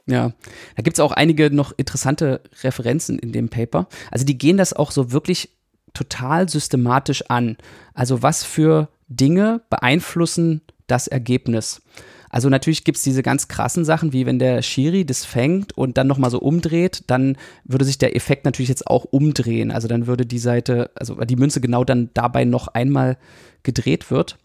[0.08, 0.32] Ja,
[0.74, 3.88] da gibt es auch einige noch interessante Referenzen in dem Paper.
[4.10, 5.50] Also die gehen das auch so wirklich
[5.92, 7.58] total systematisch an.
[7.92, 11.82] Also was für Dinge beeinflussen das Ergebnis?
[12.30, 15.98] Also natürlich gibt es diese ganz krassen Sachen, wie wenn der Schiri das fängt und
[15.98, 19.70] dann nochmal so umdreht, dann würde sich der Effekt natürlich jetzt auch umdrehen.
[19.70, 23.18] Also dann würde die Seite, also die Münze genau dann dabei noch einmal
[23.62, 24.38] gedreht wird.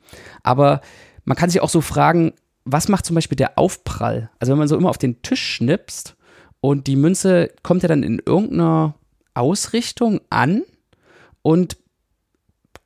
[0.43, 0.82] Aber
[1.26, 2.34] man kann sich auch so fragen,
[2.65, 4.30] was macht zum Beispiel der Aufprall?
[4.39, 6.15] Also wenn man so immer auf den Tisch schnipst
[6.62, 8.95] und die Münze kommt ja dann in irgendeiner
[9.34, 10.63] Ausrichtung an
[11.41, 11.78] und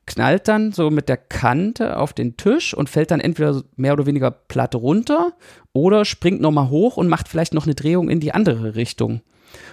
[0.08, 4.06] knallt dann so mit der Kante auf den Tisch und fällt dann entweder mehr oder
[4.06, 5.34] weniger platt runter
[5.74, 9.22] oder springt nochmal hoch und macht vielleicht noch eine Drehung in die andere Richtung.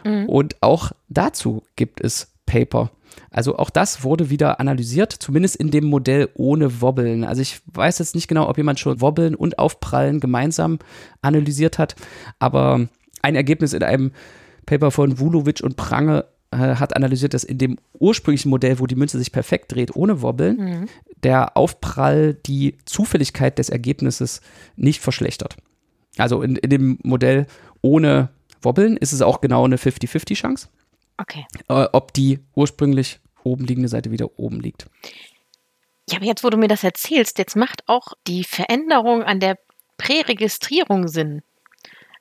[0.05, 0.29] Mhm.
[0.29, 2.91] Und auch dazu gibt es Paper.
[3.31, 7.25] Also auch das wurde wieder analysiert, zumindest in dem Modell ohne Wobbeln.
[7.25, 10.79] Also ich weiß jetzt nicht genau, ob jemand schon Wobbeln und Aufprallen gemeinsam
[11.23, 11.95] analysiert hat,
[12.39, 12.89] aber
[13.23, 14.13] ein Ergebnis in einem
[14.67, 18.97] Paper von Vulovic und Prange äh, hat analysiert, dass in dem ursprünglichen Modell, wo die
[18.97, 20.89] Münze sich perfekt dreht, ohne Wobbeln, mhm.
[21.23, 24.41] der Aufprall die Zufälligkeit des Ergebnisses
[24.77, 25.57] nicht verschlechtert.
[26.17, 27.47] Also in, in dem Modell
[27.83, 28.31] ohne
[28.63, 30.69] Wobbeln ist es auch genau eine 50-50-Chance.
[31.17, 31.47] Okay.
[31.69, 34.87] Äh, ob die ursprünglich oben liegende Seite wieder oben liegt.
[36.09, 39.59] Ja, aber jetzt, wo du mir das erzählst, jetzt macht auch die Veränderung an der
[39.97, 41.43] Präregistrierung Sinn.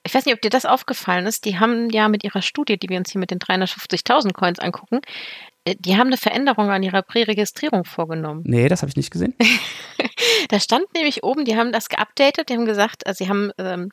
[0.06, 1.46] Ich weiß nicht, ob dir das aufgefallen ist.
[1.46, 5.00] Die haben ja mit ihrer Studie, die wir uns hier mit den 350.000 Coins angucken,
[5.66, 8.44] äh, die haben eine Veränderung an ihrer Präregistrierung vorgenommen.
[8.46, 9.36] Nee, das habe ich nicht gesehen.
[10.50, 13.92] da stand nämlich oben, die haben das geupdatet, die haben gesagt, also sie haben ähm,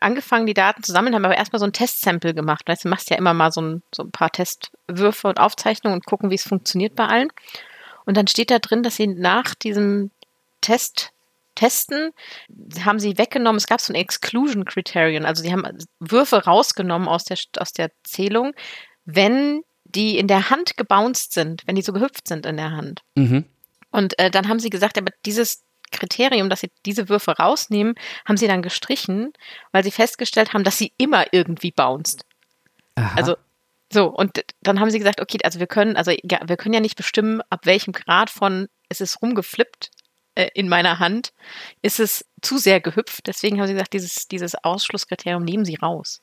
[0.00, 2.62] angefangen, die Daten zu sammeln, haben aber erstmal so ein Testsample gemacht.
[2.66, 6.06] Weißt, du machst ja immer mal so ein, so ein paar Testwürfe und Aufzeichnungen und
[6.06, 7.28] gucken, wie es funktioniert bei allen.
[8.04, 10.10] Und dann steht da drin, dass sie nach diesem
[10.60, 11.12] Test
[11.54, 12.12] Testen
[12.82, 15.64] haben sie weggenommen, es gab so ein Exclusion Criterion, also sie haben
[16.00, 18.54] Würfe rausgenommen aus der, aus der Zählung,
[19.04, 23.02] wenn die in der Hand gebounced sind, wenn die so gehüpft sind in der Hand.
[23.16, 23.44] Mhm.
[23.90, 27.94] Und äh, dann haben sie gesagt, aber dieses Kriterium, dass sie diese Würfe rausnehmen,
[28.26, 29.32] haben sie dann gestrichen,
[29.70, 32.24] weil sie festgestellt haben, dass sie immer irgendwie bounced.
[32.96, 33.14] Aha.
[33.16, 33.36] Also
[33.92, 36.80] so, und dann haben sie gesagt, okay, also wir können, also ja, wir können ja
[36.80, 39.90] nicht bestimmen, ab welchem Grad von es ist rumgeflippt
[40.34, 41.32] äh, in meiner Hand,
[41.82, 43.26] ist es zu sehr gehüpft.
[43.26, 46.20] Deswegen haben sie gesagt, dieses, dieses Ausschlusskriterium nehmen sie raus.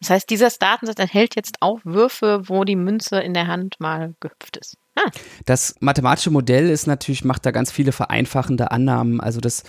[0.00, 4.14] Das heißt, dieser Datensatz enthält jetzt auch Würfe, wo die Münze in der Hand mal
[4.20, 4.76] gehüpft ist.
[4.98, 5.10] Ah.
[5.44, 9.20] Das mathematische Modell ist natürlich, macht da ganz viele vereinfachende Annahmen.
[9.20, 9.62] Also das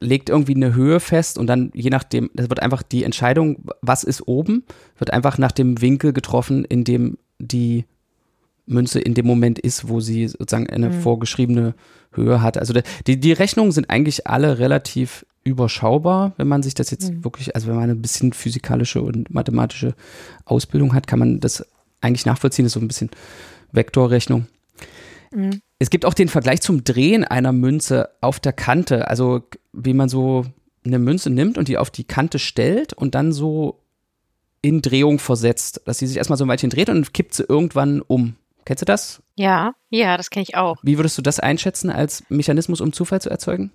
[0.00, 4.04] legt irgendwie eine Höhe fest und dann je nachdem, das wird einfach die Entscheidung, was
[4.04, 4.64] ist oben,
[4.96, 7.84] wird einfach nach dem Winkel getroffen, in dem die
[8.66, 11.00] Münze in dem Moment ist, wo sie sozusagen eine mhm.
[11.00, 11.74] vorgeschriebene
[12.12, 12.58] Höhe hat.
[12.58, 12.74] Also
[13.06, 17.24] die, die Rechnungen sind eigentlich alle relativ überschaubar, wenn man sich das jetzt mhm.
[17.24, 19.94] wirklich, also wenn man ein bisschen physikalische und mathematische
[20.44, 21.64] Ausbildung hat, kann man das
[22.00, 22.64] eigentlich nachvollziehen.
[22.64, 23.10] Das ist so ein bisschen
[23.72, 24.46] Vektorrechnung.
[25.32, 25.60] Mhm.
[25.78, 30.08] Es gibt auch den Vergleich zum Drehen einer Münze auf der Kante, also wie man
[30.08, 30.44] so
[30.84, 33.80] eine Münze nimmt und die auf die Kante stellt und dann so
[34.60, 38.00] in Drehung versetzt, dass sie sich erstmal so ein Weilchen dreht und kippt sie irgendwann
[38.00, 38.36] um.
[38.64, 39.22] Kennst du das?
[39.36, 40.76] Ja, ja, das kenne ich auch.
[40.82, 43.72] Wie würdest du das einschätzen als Mechanismus, um Zufall zu erzeugen?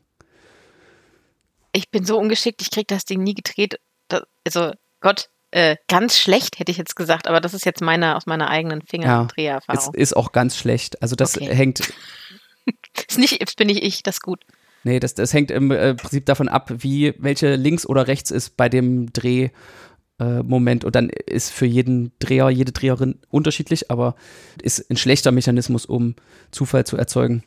[1.72, 3.80] Ich bin so ungeschickt, ich kriege das Ding nie gedreht.
[4.08, 8.16] Das, also Gott, äh, ganz schlecht, hätte ich jetzt gesagt, aber das ist jetzt meine,
[8.16, 9.80] aus meiner eigenen Fingerdreherfahrung.
[9.80, 11.02] Ja, es ist auch ganz schlecht.
[11.04, 11.54] Also das okay.
[11.54, 11.80] hängt.
[13.08, 14.44] ist nicht, jetzt bin ich ich, das ist gut.
[14.84, 18.58] Nee, das, das hängt im äh, Prinzip davon ab, wie, welche links oder rechts ist
[18.58, 20.84] bei dem Drehmoment.
[20.84, 24.16] Äh, und dann ist für jeden Dreher, jede Dreherin unterschiedlich, aber
[24.60, 26.16] ist ein schlechter Mechanismus, um
[26.50, 27.44] Zufall zu erzeugen.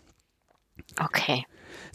[1.03, 1.45] Okay.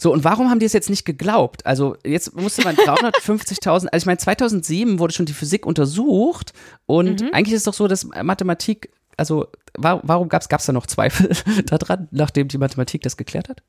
[0.02, 1.64] So, und warum haben die es jetzt nicht geglaubt?
[1.64, 6.52] Also, jetzt musste man 350.000, also ich meine, 2007 wurde schon die Physik untersucht
[6.86, 7.28] und mhm.
[7.32, 11.30] eigentlich ist es doch so, dass Mathematik, also, warum gab es da noch Zweifel
[11.66, 13.62] daran, nachdem die Mathematik das geklärt hat?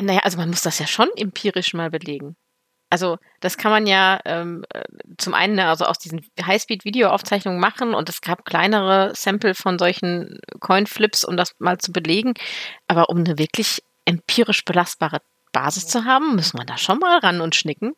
[0.00, 2.36] Naja, also man muss das ja schon empirisch mal belegen.
[2.88, 4.84] Also das kann man ja ähm, äh,
[5.18, 11.24] zum einen also aus diesen Highspeed-Videoaufzeichnungen machen und es gab kleinere Sample von solchen Coinflips,
[11.24, 12.34] um das mal zu belegen.
[12.86, 15.20] Aber um eine wirklich empirisch belastbare
[15.52, 17.94] Basis zu haben, muss man da schon mal ran und schnicken.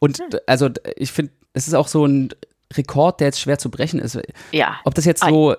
[0.00, 0.40] Und hm.
[0.46, 2.30] also ich finde, es ist auch so ein
[2.74, 4.18] Rekord, der jetzt schwer zu brechen ist.
[4.50, 4.80] Ja.
[4.84, 5.54] Ob das jetzt so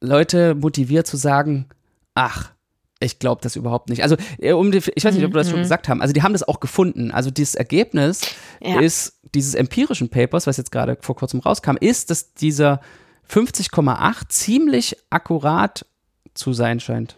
[0.00, 1.68] Leute motiviert zu sagen,
[2.14, 2.52] ach,
[2.98, 4.02] ich glaube das überhaupt nicht.
[4.02, 5.64] Also, äh, um die, ich weiß nicht, ob wir das schon mhm.
[5.64, 6.00] gesagt haben.
[6.00, 7.10] Also, die haben das auch gefunden.
[7.10, 8.22] Also, dieses Ergebnis
[8.60, 8.80] ja.
[8.80, 12.80] ist dieses empirischen Papers, was jetzt gerade vor kurzem rauskam, ist, dass dieser
[13.30, 15.84] 50,8 ziemlich akkurat
[16.32, 17.16] zu sein scheint.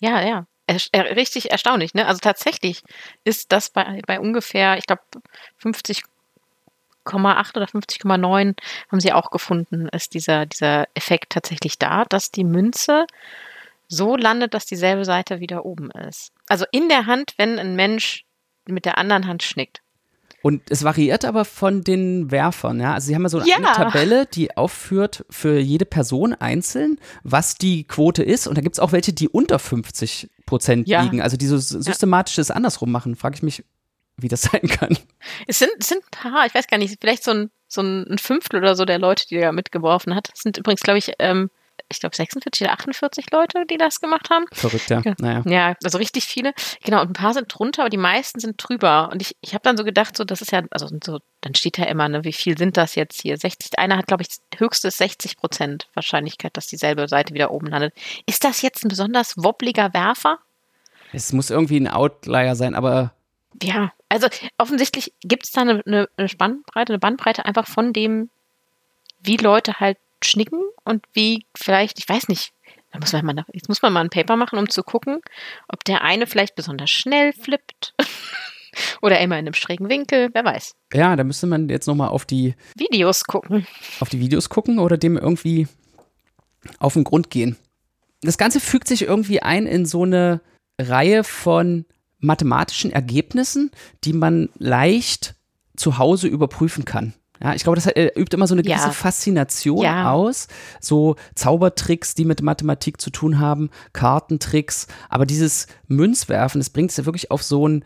[0.00, 0.46] Ja, ja.
[0.68, 2.06] Er, richtig erstaunlich, ne?
[2.06, 2.82] Also tatsächlich
[3.24, 5.00] ist das bei, bei ungefähr, ich glaube,
[5.62, 6.04] 50,8
[7.56, 8.54] oder 50,9
[8.92, 13.06] haben sie auch gefunden, ist dieser, dieser Effekt tatsächlich da, dass die Münze
[13.88, 16.32] so landet, dass dieselbe Seite wieder oben ist.
[16.48, 18.26] Also in der Hand, wenn ein Mensch
[18.66, 19.80] mit der anderen Hand schnickt.
[20.42, 22.94] Und es variiert aber von den Werfern, ja.
[22.94, 23.58] Also sie haben ja so eine ja.
[23.72, 28.46] Tabelle, die aufführt für jede Person einzeln, was die Quote ist.
[28.46, 31.02] Und da gibt es auch welche, die unter 50 Prozent ja.
[31.02, 31.20] liegen.
[31.20, 32.54] Also die so systematisches ja.
[32.54, 33.16] andersrum machen.
[33.16, 33.64] Frage ich mich,
[34.16, 34.96] wie das sein kann.
[35.48, 38.18] Es sind, es sind ein paar, ich weiß gar nicht, vielleicht so ein, so ein
[38.18, 40.30] Fünftel oder so der Leute, die er mitgeworfen hat.
[40.32, 41.50] Das sind übrigens, glaube ich, ähm,
[41.90, 44.44] ich glaube 46 oder 48 Leute, die das gemacht haben.
[44.52, 45.02] Verrückt, ja.
[45.18, 45.42] Naja.
[45.46, 46.52] Ja, also richtig viele.
[46.84, 49.08] Genau, und ein paar sind drunter, aber die meisten sind drüber.
[49.12, 51.78] Und ich, ich habe dann so gedacht, so, das ist ja, also so, dann steht
[51.78, 53.36] ja immer, ne, wie viel sind das jetzt hier?
[53.36, 57.94] 60, einer hat, glaube ich, höchstes 60 Prozent Wahrscheinlichkeit, dass dieselbe Seite wieder oben landet.
[58.26, 60.38] Ist das jetzt ein besonders wobbliger Werfer?
[61.12, 63.12] Es muss irgendwie ein Outlier sein, aber.
[63.62, 68.28] Ja, also offensichtlich gibt es da eine, eine Spannbreite, eine Bandbreite einfach von dem,
[69.20, 72.52] wie Leute halt schnicken und wie vielleicht, ich weiß nicht,
[72.92, 75.20] da muss man mal, jetzt muss man mal ein Paper machen, um zu gucken,
[75.68, 77.94] ob der eine vielleicht besonders schnell flippt
[79.02, 80.74] oder immer in einem schrägen Winkel, wer weiß.
[80.92, 83.66] Ja, da müsste man jetzt nochmal auf die Videos gucken.
[84.00, 85.68] Auf die Videos gucken oder dem irgendwie
[86.78, 87.56] auf den Grund gehen.
[88.22, 90.40] Das Ganze fügt sich irgendwie ein in so eine
[90.80, 91.84] Reihe von
[92.20, 93.70] mathematischen Ergebnissen,
[94.04, 95.34] die man leicht
[95.76, 97.14] zu Hause überprüfen kann.
[97.42, 98.92] Ja, ich glaube, das äh, übt immer so eine gewisse ja.
[98.92, 100.12] Faszination ja.
[100.12, 100.48] aus.
[100.80, 104.88] So Zaubertricks, die mit Mathematik zu tun haben, Kartentricks.
[105.08, 107.84] Aber dieses Münzwerfen, das bringt es ja wirklich auf so einen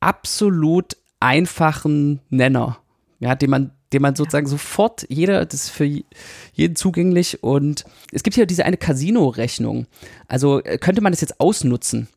[0.00, 2.78] absolut einfachen Nenner.
[3.18, 6.02] Ja, den man, den man sozusagen sofort, jeder, das ist für
[6.54, 7.42] jeden zugänglich.
[7.42, 9.86] Und es gibt hier diese eine Casino-Rechnung.
[10.26, 12.08] Also äh, könnte man das jetzt ausnutzen.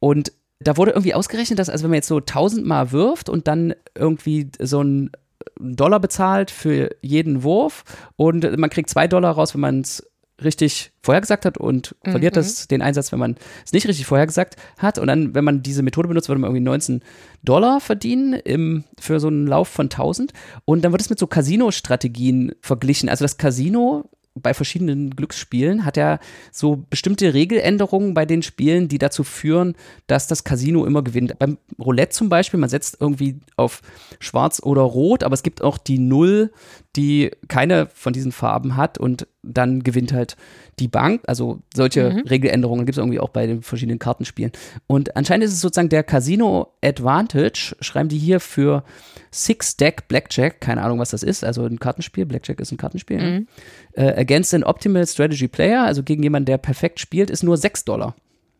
[0.00, 3.74] Und da wurde irgendwie ausgerechnet, dass, also wenn man jetzt so tausendmal wirft und dann
[3.94, 5.10] irgendwie so ein
[5.58, 7.84] Dollar bezahlt für jeden Wurf
[8.16, 10.04] und man kriegt zwei Dollar raus, wenn man es
[10.42, 12.10] richtig vorhergesagt hat und mhm.
[12.12, 14.98] verliert das den Einsatz, wenn man es nicht richtig vorhergesagt hat.
[14.98, 17.02] Und dann, wenn man diese Methode benutzt, würde man irgendwie 19
[17.42, 20.32] Dollar verdienen im, für so einen Lauf von 1000.
[20.64, 23.08] Und dann wird es mit so Casino-Strategien verglichen.
[23.08, 24.08] Also das Casino
[24.40, 26.20] bei verschiedenen Glücksspielen hat er
[26.52, 29.74] so bestimmte Regeländerungen bei den Spielen, die dazu führen,
[30.06, 31.38] dass das Casino immer gewinnt.
[31.38, 33.82] Beim Roulette zum Beispiel, man setzt irgendwie auf
[34.18, 36.52] schwarz oder rot, aber es gibt auch die Null,
[36.98, 40.36] die keine von diesen Farben hat und dann gewinnt halt
[40.80, 41.22] die Bank.
[41.26, 42.20] Also solche mhm.
[42.28, 44.50] Regeländerungen gibt es irgendwie auch bei den verschiedenen Kartenspielen.
[44.88, 48.82] Und anscheinend ist es sozusagen der Casino Advantage, schreiben die hier für
[49.30, 53.20] Six Deck Blackjack, keine Ahnung, was das ist, also ein Kartenspiel, Blackjack ist ein Kartenspiel.
[53.20, 53.48] Mhm.
[53.92, 57.84] Äh, against an Optimal Strategy Player, also gegen jemanden, der perfekt spielt, ist nur 6
[57.84, 58.16] Dollar.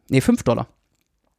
[0.09, 0.69] Nee, 5 Dollar.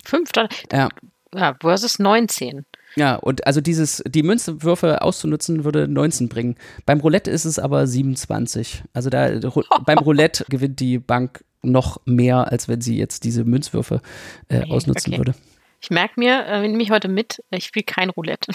[0.04, 0.50] 5 Dollar?
[0.72, 0.90] Ja.
[1.34, 1.56] ja.
[1.62, 2.66] Versus 19.
[2.96, 6.56] Ja, und also dieses, die Münzwürfe auszunutzen, würde 19 bringen.
[6.86, 8.84] Beim Roulette ist es aber 27.
[8.94, 9.40] Also da
[9.86, 14.02] beim Roulette gewinnt die Bank noch mehr, als wenn sie jetzt diese Münzwürfe
[14.48, 15.20] äh, okay, ausnutzen okay.
[15.20, 15.36] würde.
[15.82, 18.52] Ich merke mir, äh, nehme ich heute mit, ich spiele kein Roulette.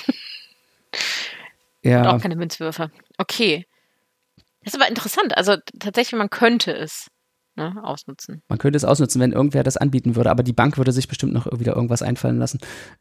[1.82, 2.00] ja.
[2.00, 2.90] Und auch keine Münzwürfe.
[3.18, 3.66] Okay.
[4.62, 5.36] Das ist aber interessant.
[5.36, 7.08] Also tatsächlich, man könnte es
[7.56, 8.42] ne, ausnutzen.
[8.48, 11.32] Man könnte es ausnutzen, wenn irgendwer das anbieten würde, aber die Bank würde sich bestimmt
[11.32, 12.58] noch wieder irgendwas einfallen lassen.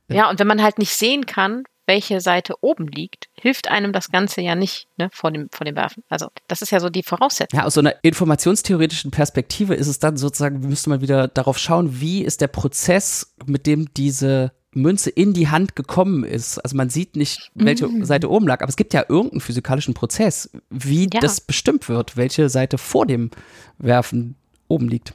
[0.10, 4.10] Ja, und wenn man halt nicht sehen kann, welche Seite oben liegt, hilft einem das
[4.10, 6.04] Ganze ja nicht ne, vor, dem, vor dem Werfen.
[6.10, 7.60] Also das ist ja so die Voraussetzung.
[7.60, 12.00] Ja, aus so einer informationstheoretischen Perspektive ist es dann sozusagen, müsste man wieder darauf schauen,
[12.00, 16.58] wie ist der Prozess, mit dem diese Münze in die Hand gekommen ist.
[16.60, 18.06] Also man sieht nicht, welche mhm.
[18.06, 21.20] Seite oben lag, aber es gibt ja irgendeinen physikalischen Prozess, wie ja.
[21.20, 23.30] das bestimmt wird, welche Seite vor dem
[23.78, 24.36] Werfen
[24.74, 25.14] oben liegt.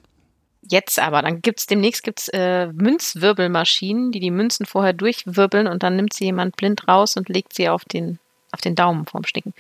[0.71, 5.97] Jetzt aber, dann gibt's demnächst gibt's äh, Münzwirbelmaschinen, die die Münzen vorher durchwirbeln und dann
[5.97, 8.19] nimmt sie jemand blind raus und legt sie auf den
[8.53, 9.53] auf den Daumen vorm Sticken.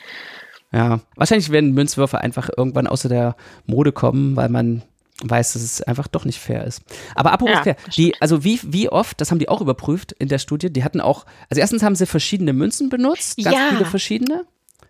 [0.72, 4.82] Ja, wahrscheinlich werden Münzwürfe einfach irgendwann außer der Mode kommen, weil man
[5.22, 6.82] weiß, dass es einfach doch nicht fair ist.
[7.14, 10.28] Aber apropos Ja, fair, die, also wie, wie oft, das haben die auch überprüft in
[10.28, 13.68] der Studie, die hatten auch, also erstens haben sie verschiedene Münzen benutzt, ganz Ja.
[13.70, 14.44] viele verschiedene.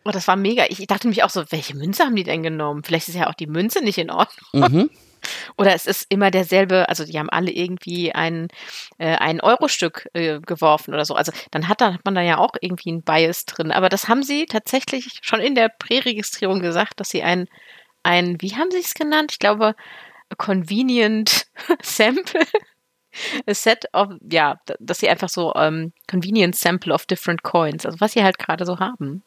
[0.04, 0.64] Oh, das war mega.
[0.68, 2.82] Ich dachte nämlich auch so, welche Münze haben die denn genommen?
[2.82, 4.70] Vielleicht ist ja auch die Münze nicht in Ordnung.
[4.70, 4.90] Mhm.
[5.56, 8.48] Oder es ist immer derselbe, also die haben alle irgendwie ein,
[8.98, 11.14] äh, ein Euro-Stück äh, geworfen oder so.
[11.14, 13.72] Also dann hat, da, hat man da ja auch irgendwie ein Bias drin.
[13.72, 17.48] Aber das haben sie tatsächlich schon in der Präregistrierung gesagt, dass sie ein,
[18.04, 19.32] ein wie haben sie es genannt?
[19.32, 19.74] Ich glaube,
[20.30, 21.46] a convenient
[21.82, 22.46] sample.
[23.46, 27.98] A set of, ja, dass sie einfach so ähm, convenient sample of different coins, also
[28.00, 29.24] was sie halt gerade so haben.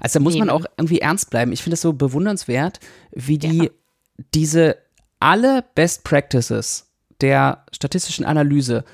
[0.00, 0.56] Also da muss man Eben.
[0.56, 1.52] auch irgendwie ernst bleiben.
[1.52, 2.80] Ich finde es so bewundernswert,
[3.12, 3.70] wie die
[4.34, 4.76] diese
[5.20, 6.86] alle Best Practices
[7.20, 8.84] der statistischen Analyse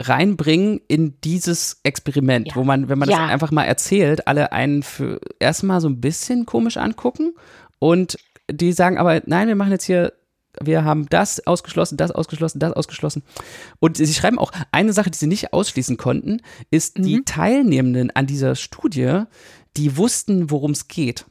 [0.00, 2.56] reinbringen in dieses Experiment, Ja.
[2.56, 3.22] wo man, wenn man Ja.
[3.22, 7.34] das einfach mal erzählt, alle einen für erstmal so ein bisschen komisch angucken
[7.78, 8.18] und
[8.50, 10.12] die sagen aber, nein, wir machen jetzt hier,
[10.62, 13.22] wir haben das ausgeschlossen, das ausgeschlossen, das ausgeschlossen.
[13.80, 18.26] Und sie schreiben auch, eine Sache, die sie nicht ausschließen konnten, ist die Teilnehmenden an
[18.26, 19.22] dieser Studie,
[19.76, 21.24] die wussten, worum es geht.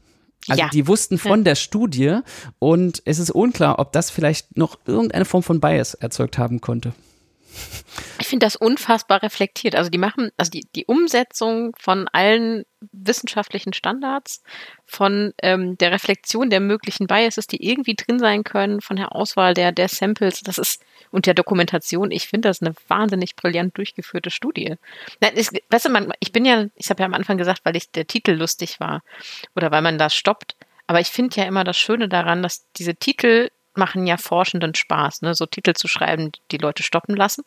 [0.48, 0.70] Also Ja.
[0.70, 2.20] die wussten von der Studie
[2.60, 6.94] und es ist unklar, ob das vielleicht noch irgendeine Form von Bias erzeugt haben konnte.
[8.20, 9.76] Ich finde das unfassbar reflektiert.
[9.76, 14.42] Also die machen, also die, die Umsetzung von allen wissenschaftlichen Standards,
[14.86, 19.54] von ähm, der Reflexion der möglichen Biases, die irgendwie drin sein können, von der Auswahl
[19.54, 24.30] der, der Samples, das ist, und der Dokumentation, ich finde das eine wahnsinnig brillant durchgeführte
[24.30, 24.76] Studie.
[25.22, 27.76] Nein, es, weißt du, man, ich bin ja, ich habe ja am Anfang gesagt, weil
[27.76, 29.04] ich der Titel lustig war
[29.56, 30.56] oder weil man das stoppt.
[30.88, 35.22] Aber ich finde ja immer das Schöne daran, dass diese Titel machen ja Forschenden Spaß,
[35.22, 35.36] ne?
[35.36, 37.44] so Titel zu schreiben, die Leute stoppen lassen.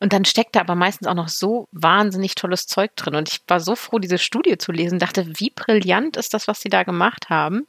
[0.00, 3.14] Und dann steckt da aber meistens auch noch so wahnsinnig tolles Zeug drin.
[3.14, 6.60] Und ich war so froh, diese Studie zu lesen, dachte, wie brillant ist das, was
[6.60, 7.66] sie da gemacht haben.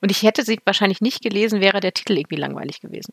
[0.00, 3.12] Und ich hätte sie wahrscheinlich nicht gelesen, wäre der Titel irgendwie langweilig gewesen.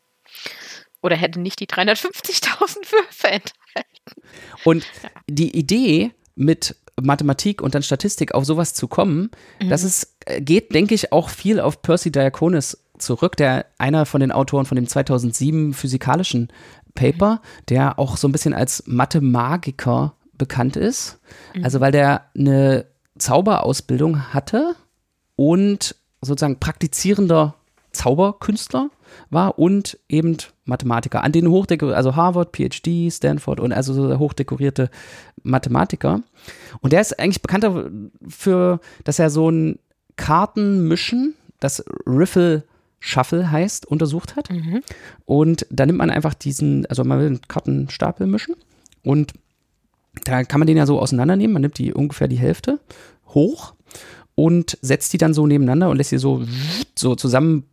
[1.01, 4.21] Oder hätte nicht die 350.000 Würfe enthalten.
[4.65, 4.85] Und
[5.27, 10.73] die Idee mit Mathematik und dann Statistik auf sowas zu kommen, das ist, äh, geht,
[10.73, 14.87] denke ich, auch viel auf Percy Diakonis zurück, der einer von den Autoren von dem
[14.87, 16.49] 2007 physikalischen
[16.95, 21.19] Paper, der auch so ein bisschen als Mathemagiker bekannt ist.
[21.63, 22.85] Also weil der eine
[23.17, 24.75] Zauberausbildung hatte
[25.35, 27.55] und sozusagen praktizierender
[27.91, 28.89] Zauberkünstler
[29.29, 31.23] war und eben Mathematiker.
[31.23, 34.89] An den hochdekorierte, also Harvard, PhD, Stanford und also so hochdekorierte
[35.43, 36.21] Mathematiker.
[36.79, 39.79] Und der ist eigentlich bekannt dafür, dass er so ein
[40.15, 42.63] Kartenmischen, das Riffle
[43.01, 44.49] Shuffle heißt, untersucht hat.
[45.25, 48.55] Und da nimmt man einfach diesen, also man will einen Kartenstapel mischen
[49.03, 49.33] und
[50.23, 51.53] da kann man den ja so auseinandernehmen.
[51.53, 52.79] Man nimmt die ungefähr die Hälfte
[53.27, 53.73] hoch
[54.35, 56.45] und setzt die dann so nebeneinander und lässt sie so,
[56.97, 57.63] so zusammen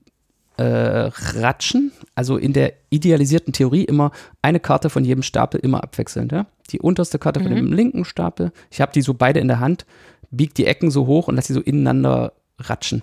[0.56, 1.92] äh, ratschen.
[2.14, 6.32] Also in der idealisierten Theorie immer eine Karte von jedem Stapel immer abwechselnd.
[6.32, 6.46] Ja?
[6.70, 8.52] Die unterste Karte von dem linken Stapel.
[8.70, 9.84] Ich habe die so beide in der Hand,
[10.30, 13.02] bieg die Ecken so hoch und lasse sie so ineinander ratschen.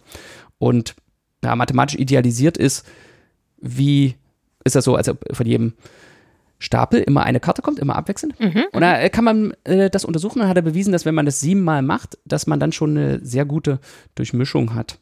[0.57, 0.95] Und
[1.45, 2.85] ja, mathematisch idealisiert ist,
[3.61, 4.15] wie
[4.63, 5.73] ist das so, als ob von jedem
[6.59, 8.39] Stapel immer eine Karte kommt, immer abwechselnd.
[8.71, 11.25] Und da äh, kann man äh, das untersuchen und hat er bewiesen, dass wenn man
[11.25, 13.79] das siebenmal macht, dass man dann schon eine sehr gute
[14.15, 14.97] Durchmischung hat.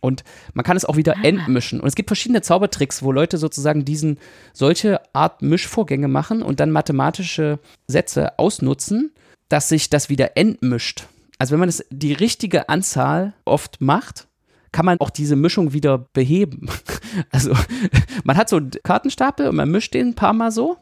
[0.00, 0.24] Und
[0.54, 1.80] man kann es auch wieder entmischen.
[1.80, 4.18] Und es gibt verschiedene Zaubertricks, wo Leute sozusagen diesen,
[4.52, 9.12] solche Art Mischvorgänge machen und dann mathematische Sätze ausnutzen,
[9.48, 11.06] dass sich das wieder entmischt.
[11.38, 14.26] Also wenn man es die richtige Anzahl oft macht,
[14.72, 16.68] kann man auch diese Mischung wieder beheben.
[17.32, 17.56] Also
[18.22, 20.76] man hat so einen Kartenstapel und man mischt den ein paar Mal so.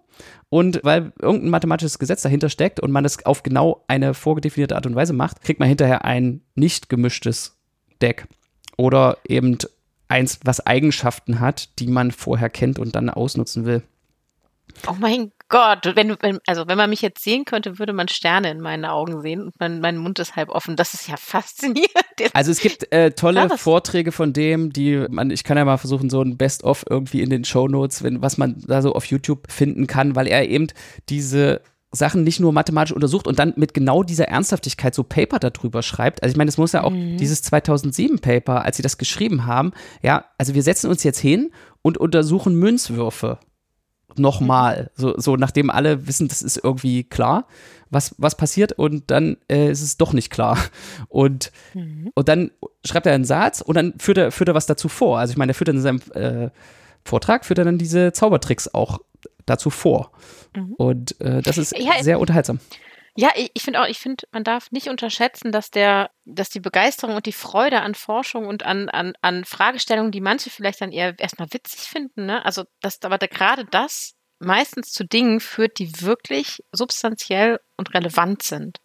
[0.50, 4.84] Und weil irgendein mathematisches Gesetz dahinter steckt und man es auf genau eine vorgedefinierte Art
[4.84, 7.56] und Weise macht, kriegt man hinterher ein nicht gemischtes
[8.02, 8.26] Deck.
[8.76, 9.56] Oder eben
[10.08, 13.82] eins, was Eigenschaften hat, die man vorher kennt und dann ausnutzen will.
[14.86, 18.50] Oh mein Gott, wenn, wenn, also wenn man mich jetzt sehen könnte, würde man Sterne
[18.50, 20.76] in meinen Augen sehen und mein, mein Mund ist halb offen.
[20.76, 21.88] Das ist ja faszinierend.
[22.34, 23.48] Also es gibt äh, tolle.
[23.56, 27.30] Vorträge von dem, die man, ich kann ja mal versuchen, so ein Best-of irgendwie in
[27.30, 30.66] den Shownotes, wenn, was man da so auf YouTube finden kann, weil er eben
[31.08, 35.82] diese Sachen nicht nur mathematisch untersucht und dann mit genau dieser Ernsthaftigkeit so Paper darüber
[35.82, 36.22] schreibt.
[36.22, 39.72] Also ich meine, es muss ja auch dieses 2007 Paper, als sie das geschrieben haben,
[40.02, 43.38] ja, also wir setzen uns jetzt hin und untersuchen Münzwürfe
[44.16, 47.46] nochmal, so, so nachdem alle wissen, das ist irgendwie klar,
[47.90, 50.58] was, was passiert und dann äh, ist es doch nicht klar.
[51.08, 51.52] Und,
[52.14, 52.50] und dann
[52.84, 55.18] schreibt er einen Satz und dann führt er, führt er was dazu vor.
[55.18, 56.50] Also ich meine, er führt dann in seinem äh,
[57.04, 59.00] Vortrag führt er dann diese Zaubertricks auch
[59.46, 60.12] dazu vor.
[60.54, 60.74] Mhm.
[60.74, 62.60] Und äh, das ist ja, sehr unterhaltsam.
[63.20, 66.60] Ja, ich, ich finde auch, ich finde, man darf nicht unterschätzen, dass der, dass die
[66.60, 70.92] Begeisterung und die Freude an Forschung und an, an, an Fragestellungen, die manche vielleicht dann
[70.92, 72.44] eher erstmal witzig finden, ne?
[72.44, 78.44] Also, dass aber da, gerade das meistens zu Dingen führt, die wirklich substanziell und relevant
[78.44, 78.78] sind.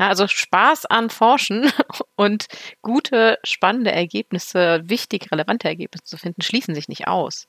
[0.00, 1.70] Ja, also Spaß an Forschen
[2.16, 2.46] und
[2.82, 7.46] gute, spannende Ergebnisse, wichtig, relevante Ergebnisse zu finden, schließen sich nicht aus.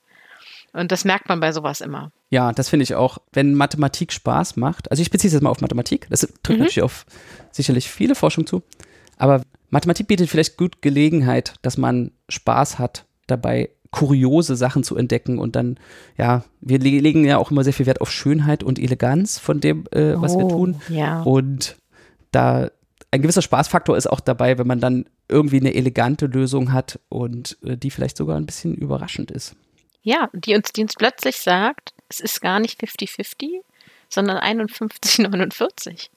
[0.74, 2.12] Und das merkt man bei sowas immer.
[2.30, 3.18] Ja, das finde ich auch.
[3.32, 6.58] Wenn Mathematik Spaß macht, also ich beziehe es jetzt mal auf Mathematik, das trifft mhm.
[6.58, 7.06] natürlich auf
[7.52, 8.64] sicherlich viele Forschung zu,
[9.18, 15.40] aber Mathematik bietet vielleicht gut Gelegenheit, dass man Spaß hat dabei, kuriose Sachen zu entdecken
[15.40, 15.78] und dann,
[16.18, 19.86] ja, wir legen ja auch immer sehr viel Wert auf Schönheit und Eleganz von dem,
[19.92, 20.82] äh, was oh, wir tun.
[20.90, 21.22] Ja.
[21.24, 21.78] Und
[22.32, 22.70] da
[23.12, 27.58] ein gewisser Spaßfaktor ist auch dabei, wenn man dann irgendwie eine elegante Lösung hat und
[27.64, 29.56] äh, die vielleicht sogar ein bisschen überraschend ist.
[30.08, 33.60] Ja, die uns, die uns plötzlich sagt, es ist gar nicht 50-50,
[34.08, 36.08] sondern 51-49.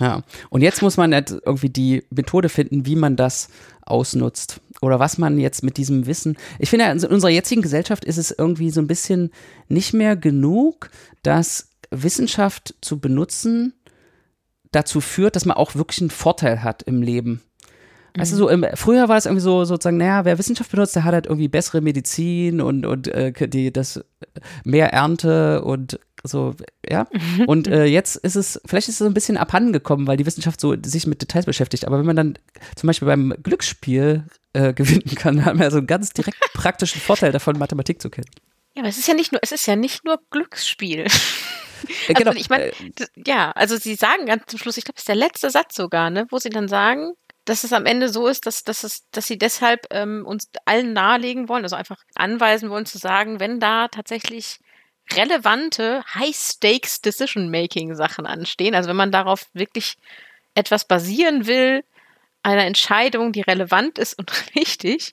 [0.00, 3.50] Ja, und jetzt muss man halt irgendwie die Methode finden, wie man das
[3.82, 6.36] ausnutzt oder was man jetzt mit diesem Wissen.
[6.58, 9.30] Ich finde, in unserer jetzigen Gesellschaft ist es irgendwie so ein bisschen
[9.68, 10.90] nicht mehr genug,
[11.22, 13.74] dass Wissenschaft zu benutzen
[14.72, 17.44] dazu führt, dass man auch wirklich einen Vorteil hat im Leben.
[18.16, 21.04] Weißt du, so im, früher war es irgendwie so sozusagen, naja, wer Wissenschaft benutzt, der
[21.04, 24.04] hat halt irgendwie bessere Medizin und, und äh, die, das
[24.62, 26.54] mehr Ernte und so,
[26.88, 27.06] ja.
[27.46, 30.24] Und äh, jetzt ist es, vielleicht ist es so ein bisschen abhanden gekommen, weil die
[30.24, 31.86] Wissenschaft so sich mit Details beschäftigt.
[31.86, 32.38] Aber wenn man dann
[32.76, 37.30] zum Beispiel beim Glücksspiel äh, gewinnen kann, haben wir so einen ganz direkt praktischen Vorteil
[37.30, 38.30] davon, Mathematik zu kennen.
[38.74, 41.06] Ja, aber es ist ja nicht nur, es ist ja nicht nur Glücksspiel.
[42.08, 42.30] Äh, genau.
[42.30, 42.72] Also ich meine, äh,
[43.26, 46.08] ja, also sie sagen ganz zum Schluss, ich glaube, es ist der letzte Satz sogar,
[46.08, 47.12] ne, wo sie dann sagen,
[47.44, 50.92] dass es am Ende so ist, dass, dass, es, dass sie deshalb ähm, uns allen
[50.92, 54.58] nahelegen wollen, also einfach anweisen wollen zu sagen, wenn da tatsächlich
[55.12, 59.96] relevante High-Stakes Decision-Making-Sachen anstehen, also wenn man darauf wirklich
[60.54, 61.84] etwas basieren will,
[62.42, 65.12] einer Entscheidung, die relevant ist und richtig,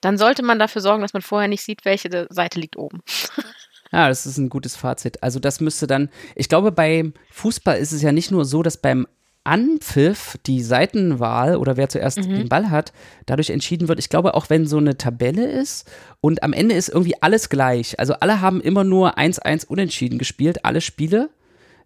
[0.00, 3.02] dann sollte man dafür sorgen, dass man vorher nicht sieht, welche Seite liegt oben.
[3.90, 5.22] Ja, das ist ein gutes Fazit.
[5.22, 8.76] Also das müsste dann, ich glaube, beim Fußball ist es ja nicht nur so, dass
[8.76, 9.06] beim
[9.48, 12.34] Anpfiff die Seitenwahl oder wer zuerst mhm.
[12.34, 12.92] den Ball hat,
[13.24, 13.98] dadurch entschieden wird.
[13.98, 15.90] Ich glaube, auch wenn so eine Tabelle ist
[16.20, 20.66] und am Ende ist irgendwie alles gleich, also alle haben immer nur 1-1 unentschieden gespielt,
[20.66, 21.30] alle Spiele,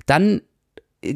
[0.07, 0.43] dann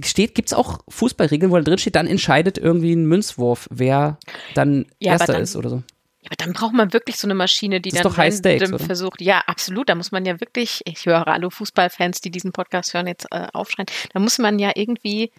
[0.04, 4.18] steht, gibt es auch Fußballregeln, wo da drin steht, dann entscheidet irgendwie ein Münzwurf, wer
[4.54, 5.76] dann ja, Erster dann, ist oder so.
[5.76, 9.20] Ja, aber dann braucht man wirklich so eine Maschine, die das dann Stakes, versucht.
[9.20, 9.88] Ja, absolut.
[9.88, 13.48] Da muss man ja wirklich, ich höre alle Fußballfans, die diesen Podcast hören, jetzt äh,
[13.52, 15.32] aufschreien, da muss man ja irgendwie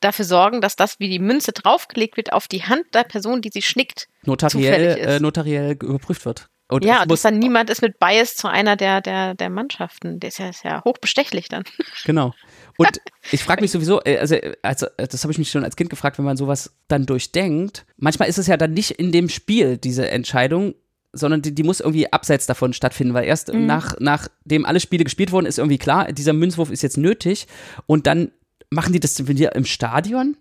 [0.00, 3.50] dafür sorgen, dass das, wie die Münze draufgelegt wird, auf die Hand der Person, die
[3.52, 6.48] sie schnickt, notariell, äh, notariell überprüft wird.
[6.70, 10.20] Und ja, dass dann niemand ist mit Bias zu einer der, der, der Mannschaften.
[10.20, 11.64] Der ist ja, ist ja hochbestechlich dann.
[12.04, 12.32] Genau.
[12.76, 15.90] Und ich frage mich sowieso, äh, also, also das habe ich mich schon als Kind
[15.90, 17.84] gefragt, wenn man sowas dann durchdenkt.
[17.96, 20.74] Manchmal ist es ja dann nicht in dem Spiel, diese Entscheidung,
[21.12, 23.66] sondern die, die muss irgendwie abseits davon stattfinden, weil erst mhm.
[23.66, 27.48] nach, nachdem alle Spiele gespielt wurden, ist irgendwie klar, dieser Münzwurf ist jetzt nötig
[27.86, 28.30] und dann
[28.70, 30.36] machen die das wieder im Stadion?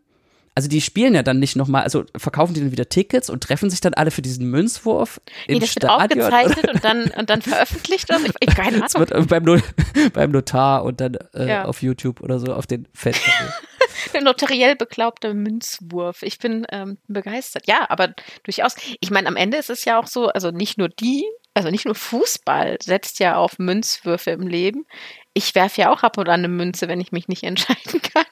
[0.56, 3.70] Also die spielen ja dann nicht nochmal, also verkaufen die dann wieder Tickets und treffen
[3.70, 6.20] sich dann alle für diesen Münzwurf nee, im das Stadion?
[6.20, 8.20] wird aufgezeichnet und dann, und dann veröffentlicht oder?
[8.26, 8.88] Ich, ich keine Ahnung.
[8.92, 9.62] Das wird beim,
[10.14, 11.66] beim Notar und dann äh, ja.
[11.66, 13.54] auf YouTube oder so auf den Festplatten.
[14.14, 16.24] Der notariell beglaubte Münzwurf.
[16.24, 17.68] Ich bin ähm, begeistert.
[17.68, 18.14] Ja, aber
[18.44, 18.76] durchaus.
[19.00, 21.86] Ich meine, am Ende ist es ja auch so, also nicht nur die, also nicht
[21.86, 24.86] nur Fußball setzt ja auf Münzwürfe im Leben
[25.34, 28.26] ich werfe ja auch ab und an eine Münze, wenn ich mich nicht entscheiden kann.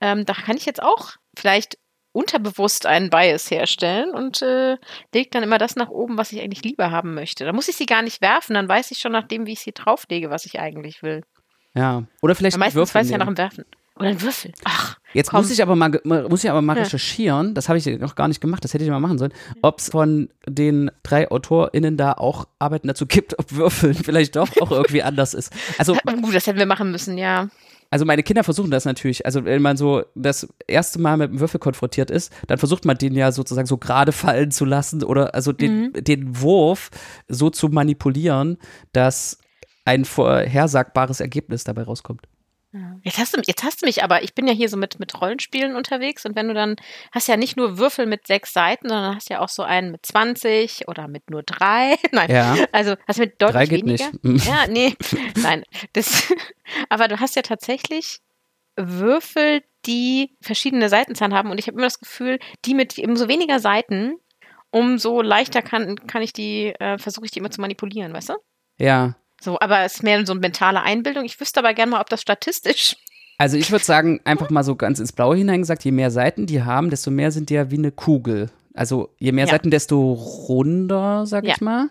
[0.00, 1.78] Ähm, da kann ich jetzt auch vielleicht
[2.12, 4.76] unterbewusst einen Bias herstellen und äh,
[5.14, 7.44] lege dann immer das nach oben, was ich eigentlich lieber haben möchte.
[7.44, 9.60] Da muss ich sie gar nicht werfen, dann weiß ich schon nach dem, wie ich
[9.60, 11.22] sie drauflege, was ich eigentlich will.
[11.74, 13.64] Ja, oder vielleicht meistens weiß ich ja nach dem Werfen.
[14.00, 14.52] Oder ein Würfel.
[14.64, 14.98] Ach.
[15.12, 15.40] Jetzt komm.
[15.42, 16.84] muss ich aber mal, muss ich aber mal ja.
[16.84, 19.78] recherchieren, das habe ich noch gar nicht gemacht, das hätte ich mal machen sollen, ob
[19.78, 24.70] es von den drei AutorInnen da auch Arbeiten dazu gibt, ob Würfeln vielleicht doch auch
[24.70, 25.52] irgendwie anders ist.
[25.78, 27.48] Also, Gut, das hätten wir machen müssen, ja.
[27.90, 29.26] Also meine Kinder versuchen das natürlich.
[29.26, 32.96] Also wenn man so das erste Mal mit dem Würfel konfrontiert ist, dann versucht man
[32.96, 36.04] den ja sozusagen so gerade fallen zu lassen oder also den, mhm.
[36.04, 36.90] den Wurf
[37.26, 38.58] so zu manipulieren,
[38.92, 39.38] dass
[39.84, 42.28] ein vorhersagbares Ergebnis dabei rauskommt.
[43.02, 45.20] Jetzt hast, du, jetzt hast du mich aber, ich bin ja hier so mit, mit
[45.20, 46.76] Rollenspielen unterwegs und wenn du dann
[47.10, 50.06] hast ja nicht nur Würfel mit sechs Seiten, sondern hast ja auch so einen mit
[50.06, 51.96] 20 oder mit nur drei.
[52.12, 52.56] Nein, ja.
[52.70, 54.10] also hast du mit deutlich drei geht weniger.
[54.22, 54.46] Nicht.
[54.46, 54.94] Ja, nee,
[55.34, 55.64] nein.
[55.94, 56.32] Das,
[56.88, 58.20] aber du hast ja tatsächlich
[58.76, 63.58] Würfel, die verschiedene Seitenzahlen haben und ich habe immer das Gefühl, die mit umso weniger
[63.58, 64.14] Seiten,
[64.70, 68.34] umso leichter kann, kann ich die, äh, versuche ich die immer zu manipulieren, weißt du?
[68.78, 69.16] Ja.
[69.40, 71.24] So, aber es ist mehr so eine mentale Einbildung.
[71.24, 72.96] Ich wüsste aber gerne mal, ob das statistisch.
[73.38, 76.62] Also ich würde sagen, einfach mal so ganz ins Blaue hineingesagt, je mehr Seiten die
[76.62, 78.50] haben, desto mehr sind die ja wie eine Kugel.
[78.74, 79.52] Also je mehr Ja.
[79.52, 81.54] Seiten, desto runder, sag Ja.
[81.54, 81.88] ich mal.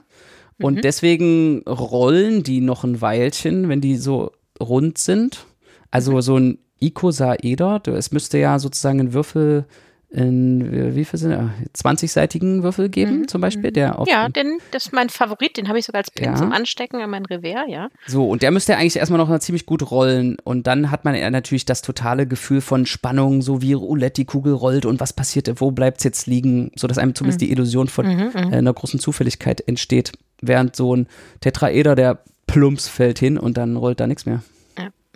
[0.62, 0.82] Und Mhm.
[0.82, 4.32] deswegen rollen die noch ein Weilchen, wenn die so
[4.62, 5.46] rund sind.
[5.90, 6.22] Also Mhm.
[6.22, 9.66] so ein Icosaeder, es müsste ja sozusagen ein Würfel
[10.12, 14.06] in, wie viel sind ah, 20-seitigen Würfel geben, zum Beispiel, der Mhm.
[14.08, 15.56] Ja, den- denn das ist mein Favorit.
[15.58, 16.36] Den habe ich sogar als Pin Ja.
[16.36, 17.90] zum Anstecken an mein Revers, ja.
[18.08, 20.38] So, und der müsste ja eigentlich erstmal noch ziemlich gut rollen.
[20.44, 24.26] Und dann hat man ja natürlich das totale Gefühl von Spannung, so wie Roulette die
[24.26, 27.88] Kugel rollt und was passiert, wo bleibt es jetzt liegen, sodass einem zumindest die Illusion
[27.88, 30.12] von Mhm, äh, einer großen Zufälligkeit entsteht.
[30.42, 31.08] Während so ein
[31.42, 34.42] Tetraeder, der plumps fällt hin und dann rollt da nichts mehr.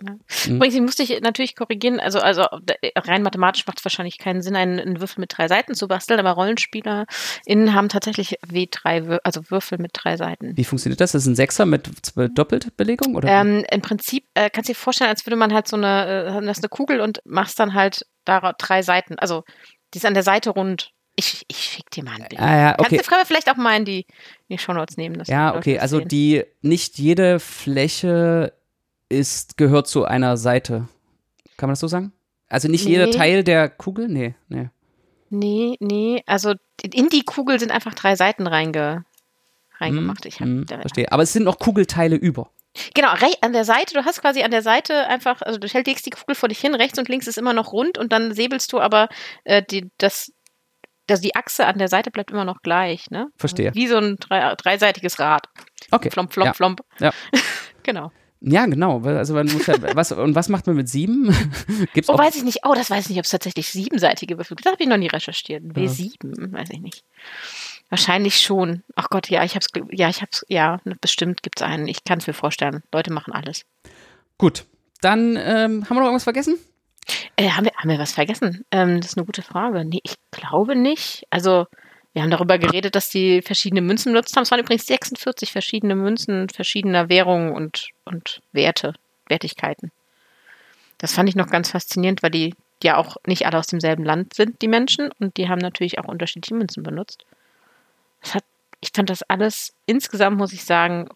[0.04, 0.12] Ja.
[0.48, 0.56] Mhm.
[0.56, 2.42] Übrigens, ich musste ich natürlich korrigieren, also, also
[2.82, 5.86] äh, rein mathematisch macht es wahrscheinlich keinen Sinn, einen, einen Würfel mit drei Seiten zu
[5.88, 10.56] basteln, aber RollenspielerInnen haben tatsächlich W3, Wür also Würfel mit drei Seiten.
[10.56, 11.12] Wie funktioniert das?
[11.12, 13.14] Das ist ein Sechser mit z- Doppelbelegung?
[13.14, 13.28] Oder?
[13.28, 16.44] Ähm, Im Prinzip äh, kannst du dir vorstellen, als würde man halt so eine, äh,
[16.46, 19.18] das ist eine Kugel und machst dann halt da drei Seiten.
[19.18, 19.44] Also
[19.92, 20.90] die ist an der Seite rund.
[21.16, 22.40] Ich, ich schick dir mal ein Bild.
[22.40, 22.96] ah, ja, Kannst okay.
[22.96, 24.00] du können wir vielleicht auch mal in die,
[24.48, 25.16] in die Shownotes nehmen.
[25.18, 25.74] dass Ja, okay.
[25.74, 28.52] das Also die, nicht jede Fläche
[29.08, 30.88] ist, gehört zu einer Seite.
[31.56, 32.12] Kann man das so sagen?
[32.48, 33.12] Also nicht jeder Nee.
[33.12, 34.08] Teil der Kugel?
[34.08, 34.68] Nee, nee.
[35.30, 39.04] Nee, nee, also in die Kugel sind einfach drei Seiten reinge,
[39.78, 40.26] reingemacht.
[40.26, 41.10] Ich hab, Hm, verstehe.
[41.10, 42.50] Aber es sind noch Kugelteile über.
[42.94, 43.08] Genau,
[43.40, 46.34] an der Seite, du hast quasi an der Seite einfach, also du legst die Kugel
[46.34, 49.08] vor dich hin, rechts und links ist immer noch rund und dann säbelst du aber
[49.44, 50.32] äh, die, das,
[51.06, 53.28] das, die Achse an der Seite bleibt immer noch gleich, ne?
[53.36, 53.72] Verstehe.
[53.74, 55.48] Wie so ein drei, dreiseitiges Rad.
[55.90, 56.10] Okay.
[56.10, 56.52] Flomp, flomp, ja.
[56.52, 56.80] flomp.
[56.98, 57.12] Ja.
[57.84, 58.10] genau.
[58.46, 59.00] Ja, genau.
[59.00, 61.34] Also man muss ja, was, und was macht man mit sieben?
[61.94, 62.60] Gibt's Oh, weiß ich nicht.
[62.64, 64.66] Oh, das weiß ich nicht, ob es tatsächlich siebenseitige Würfel gibt.
[64.66, 65.62] Das habe ich noch nie recherchiert.
[65.64, 67.04] W7, weiß ich nicht.
[67.88, 68.82] Wahrscheinlich schon.
[68.96, 71.88] Ach Gott, ja, ich hab's, ja, ich hab's, ja, ne, bestimmt gibt's einen.
[71.88, 72.82] Ich kann es mir vorstellen.
[72.92, 73.64] Leute machen alles.
[74.36, 74.66] Gut.
[75.00, 76.58] Dann ähm, haben wir noch irgendwas vergessen?
[77.36, 78.64] Äh, haben, wir, haben wir was vergessen?
[78.70, 79.84] Ähm, das ist eine gute Frage.
[79.84, 81.26] Nee, ich glaube nicht.
[81.30, 81.66] Also,
[82.14, 84.44] wir haben darüber geredet, dass die verschiedene Münzen benutzt haben.
[84.44, 88.94] Es waren übrigens 46 verschiedene Münzen verschiedener Währungen und, und Werte,
[89.28, 89.90] Wertigkeiten.
[90.98, 92.54] Das fand ich noch ganz faszinierend, weil die
[92.84, 95.10] ja auch nicht alle aus demselben Land sind, die Menschen.
[95.18, 97.24] Und die haben natürlich auch unterschiedliche Münzen benutzt.
[98.30, 98.44] Hat,
[98.80, 101.08] ich fand das alles insgesamt, muss ich sagen,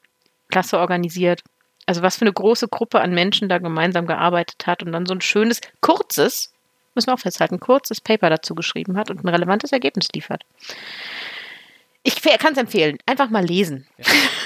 [0.49, 1.45] klasse organisiert.
[1.87, 5.15] Also was für eine große Gruppe an Menschen da gemeinsam gearbeitet hat und dann so
[5.15, 6.53] ein schönes, kurzes,
[6.99, 10.45] müssen wir auch festhalten, kurzes Paper dazu geschrieben hat und ein relevantes Ergebnis liefert.
[12.03, 12.99] Ich kann es empfehlen.
[13.07, 13.87] Einfach mal lesen.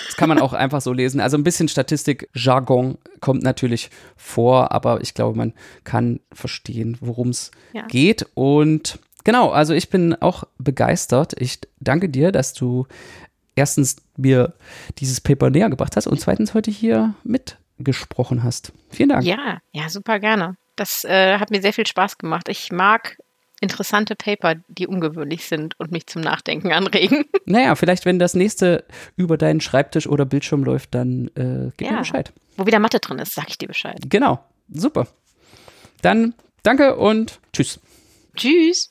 [0.06, 1.20] Das kann man auch einfach so lesen.
[1.20, 5.52] Also ein bisschen Statistik-Jargon kommt natürlich vor, aber ich glaube, man
[5.84, 7.82] kann verstehen, worum es Ja.
[7.86, 8.26] geht.
[8.34, 11.34] Und genau, also ich bin auch begeistert.
[11.40, 12.86] Ich danke dir, dass du
[13.54, 14.54] erstens mir
[14.98, 18.72] dieses Paper näher gebracht hast und zweitens heute hier mitgesprochen hast.
[18.90, 19.24] Vielen Dank.
[19.24, 20.56] Ja, ja, super gerne.
[20.76, 22.48] Das äh, hat mir sehr viel Spaß gemacht.
[22.48, 23.16] Ich mag
[23.60, 27.24] interessante Paper, die ungewöhnlich sind und mich zum Nachdenken anregen.
[27.44, 28.84] Naja, vielleicht, wenn das nächste
[29.16, 31.92] über deinen Schreibtisch oder Bildschirm läuft, dann äh, gib Ja.
[31.94, 32.32] mir Bescheid.
[32.56, 33.98] Wo wieder Mathe drin ist, sag ich dir Bescheid.
[34.08, 34.42] Genau,
[34.72, 35.06] super.
[36.02, 37.78] Dann danke und tschüss.
[38.36, 38.90] Tschüss.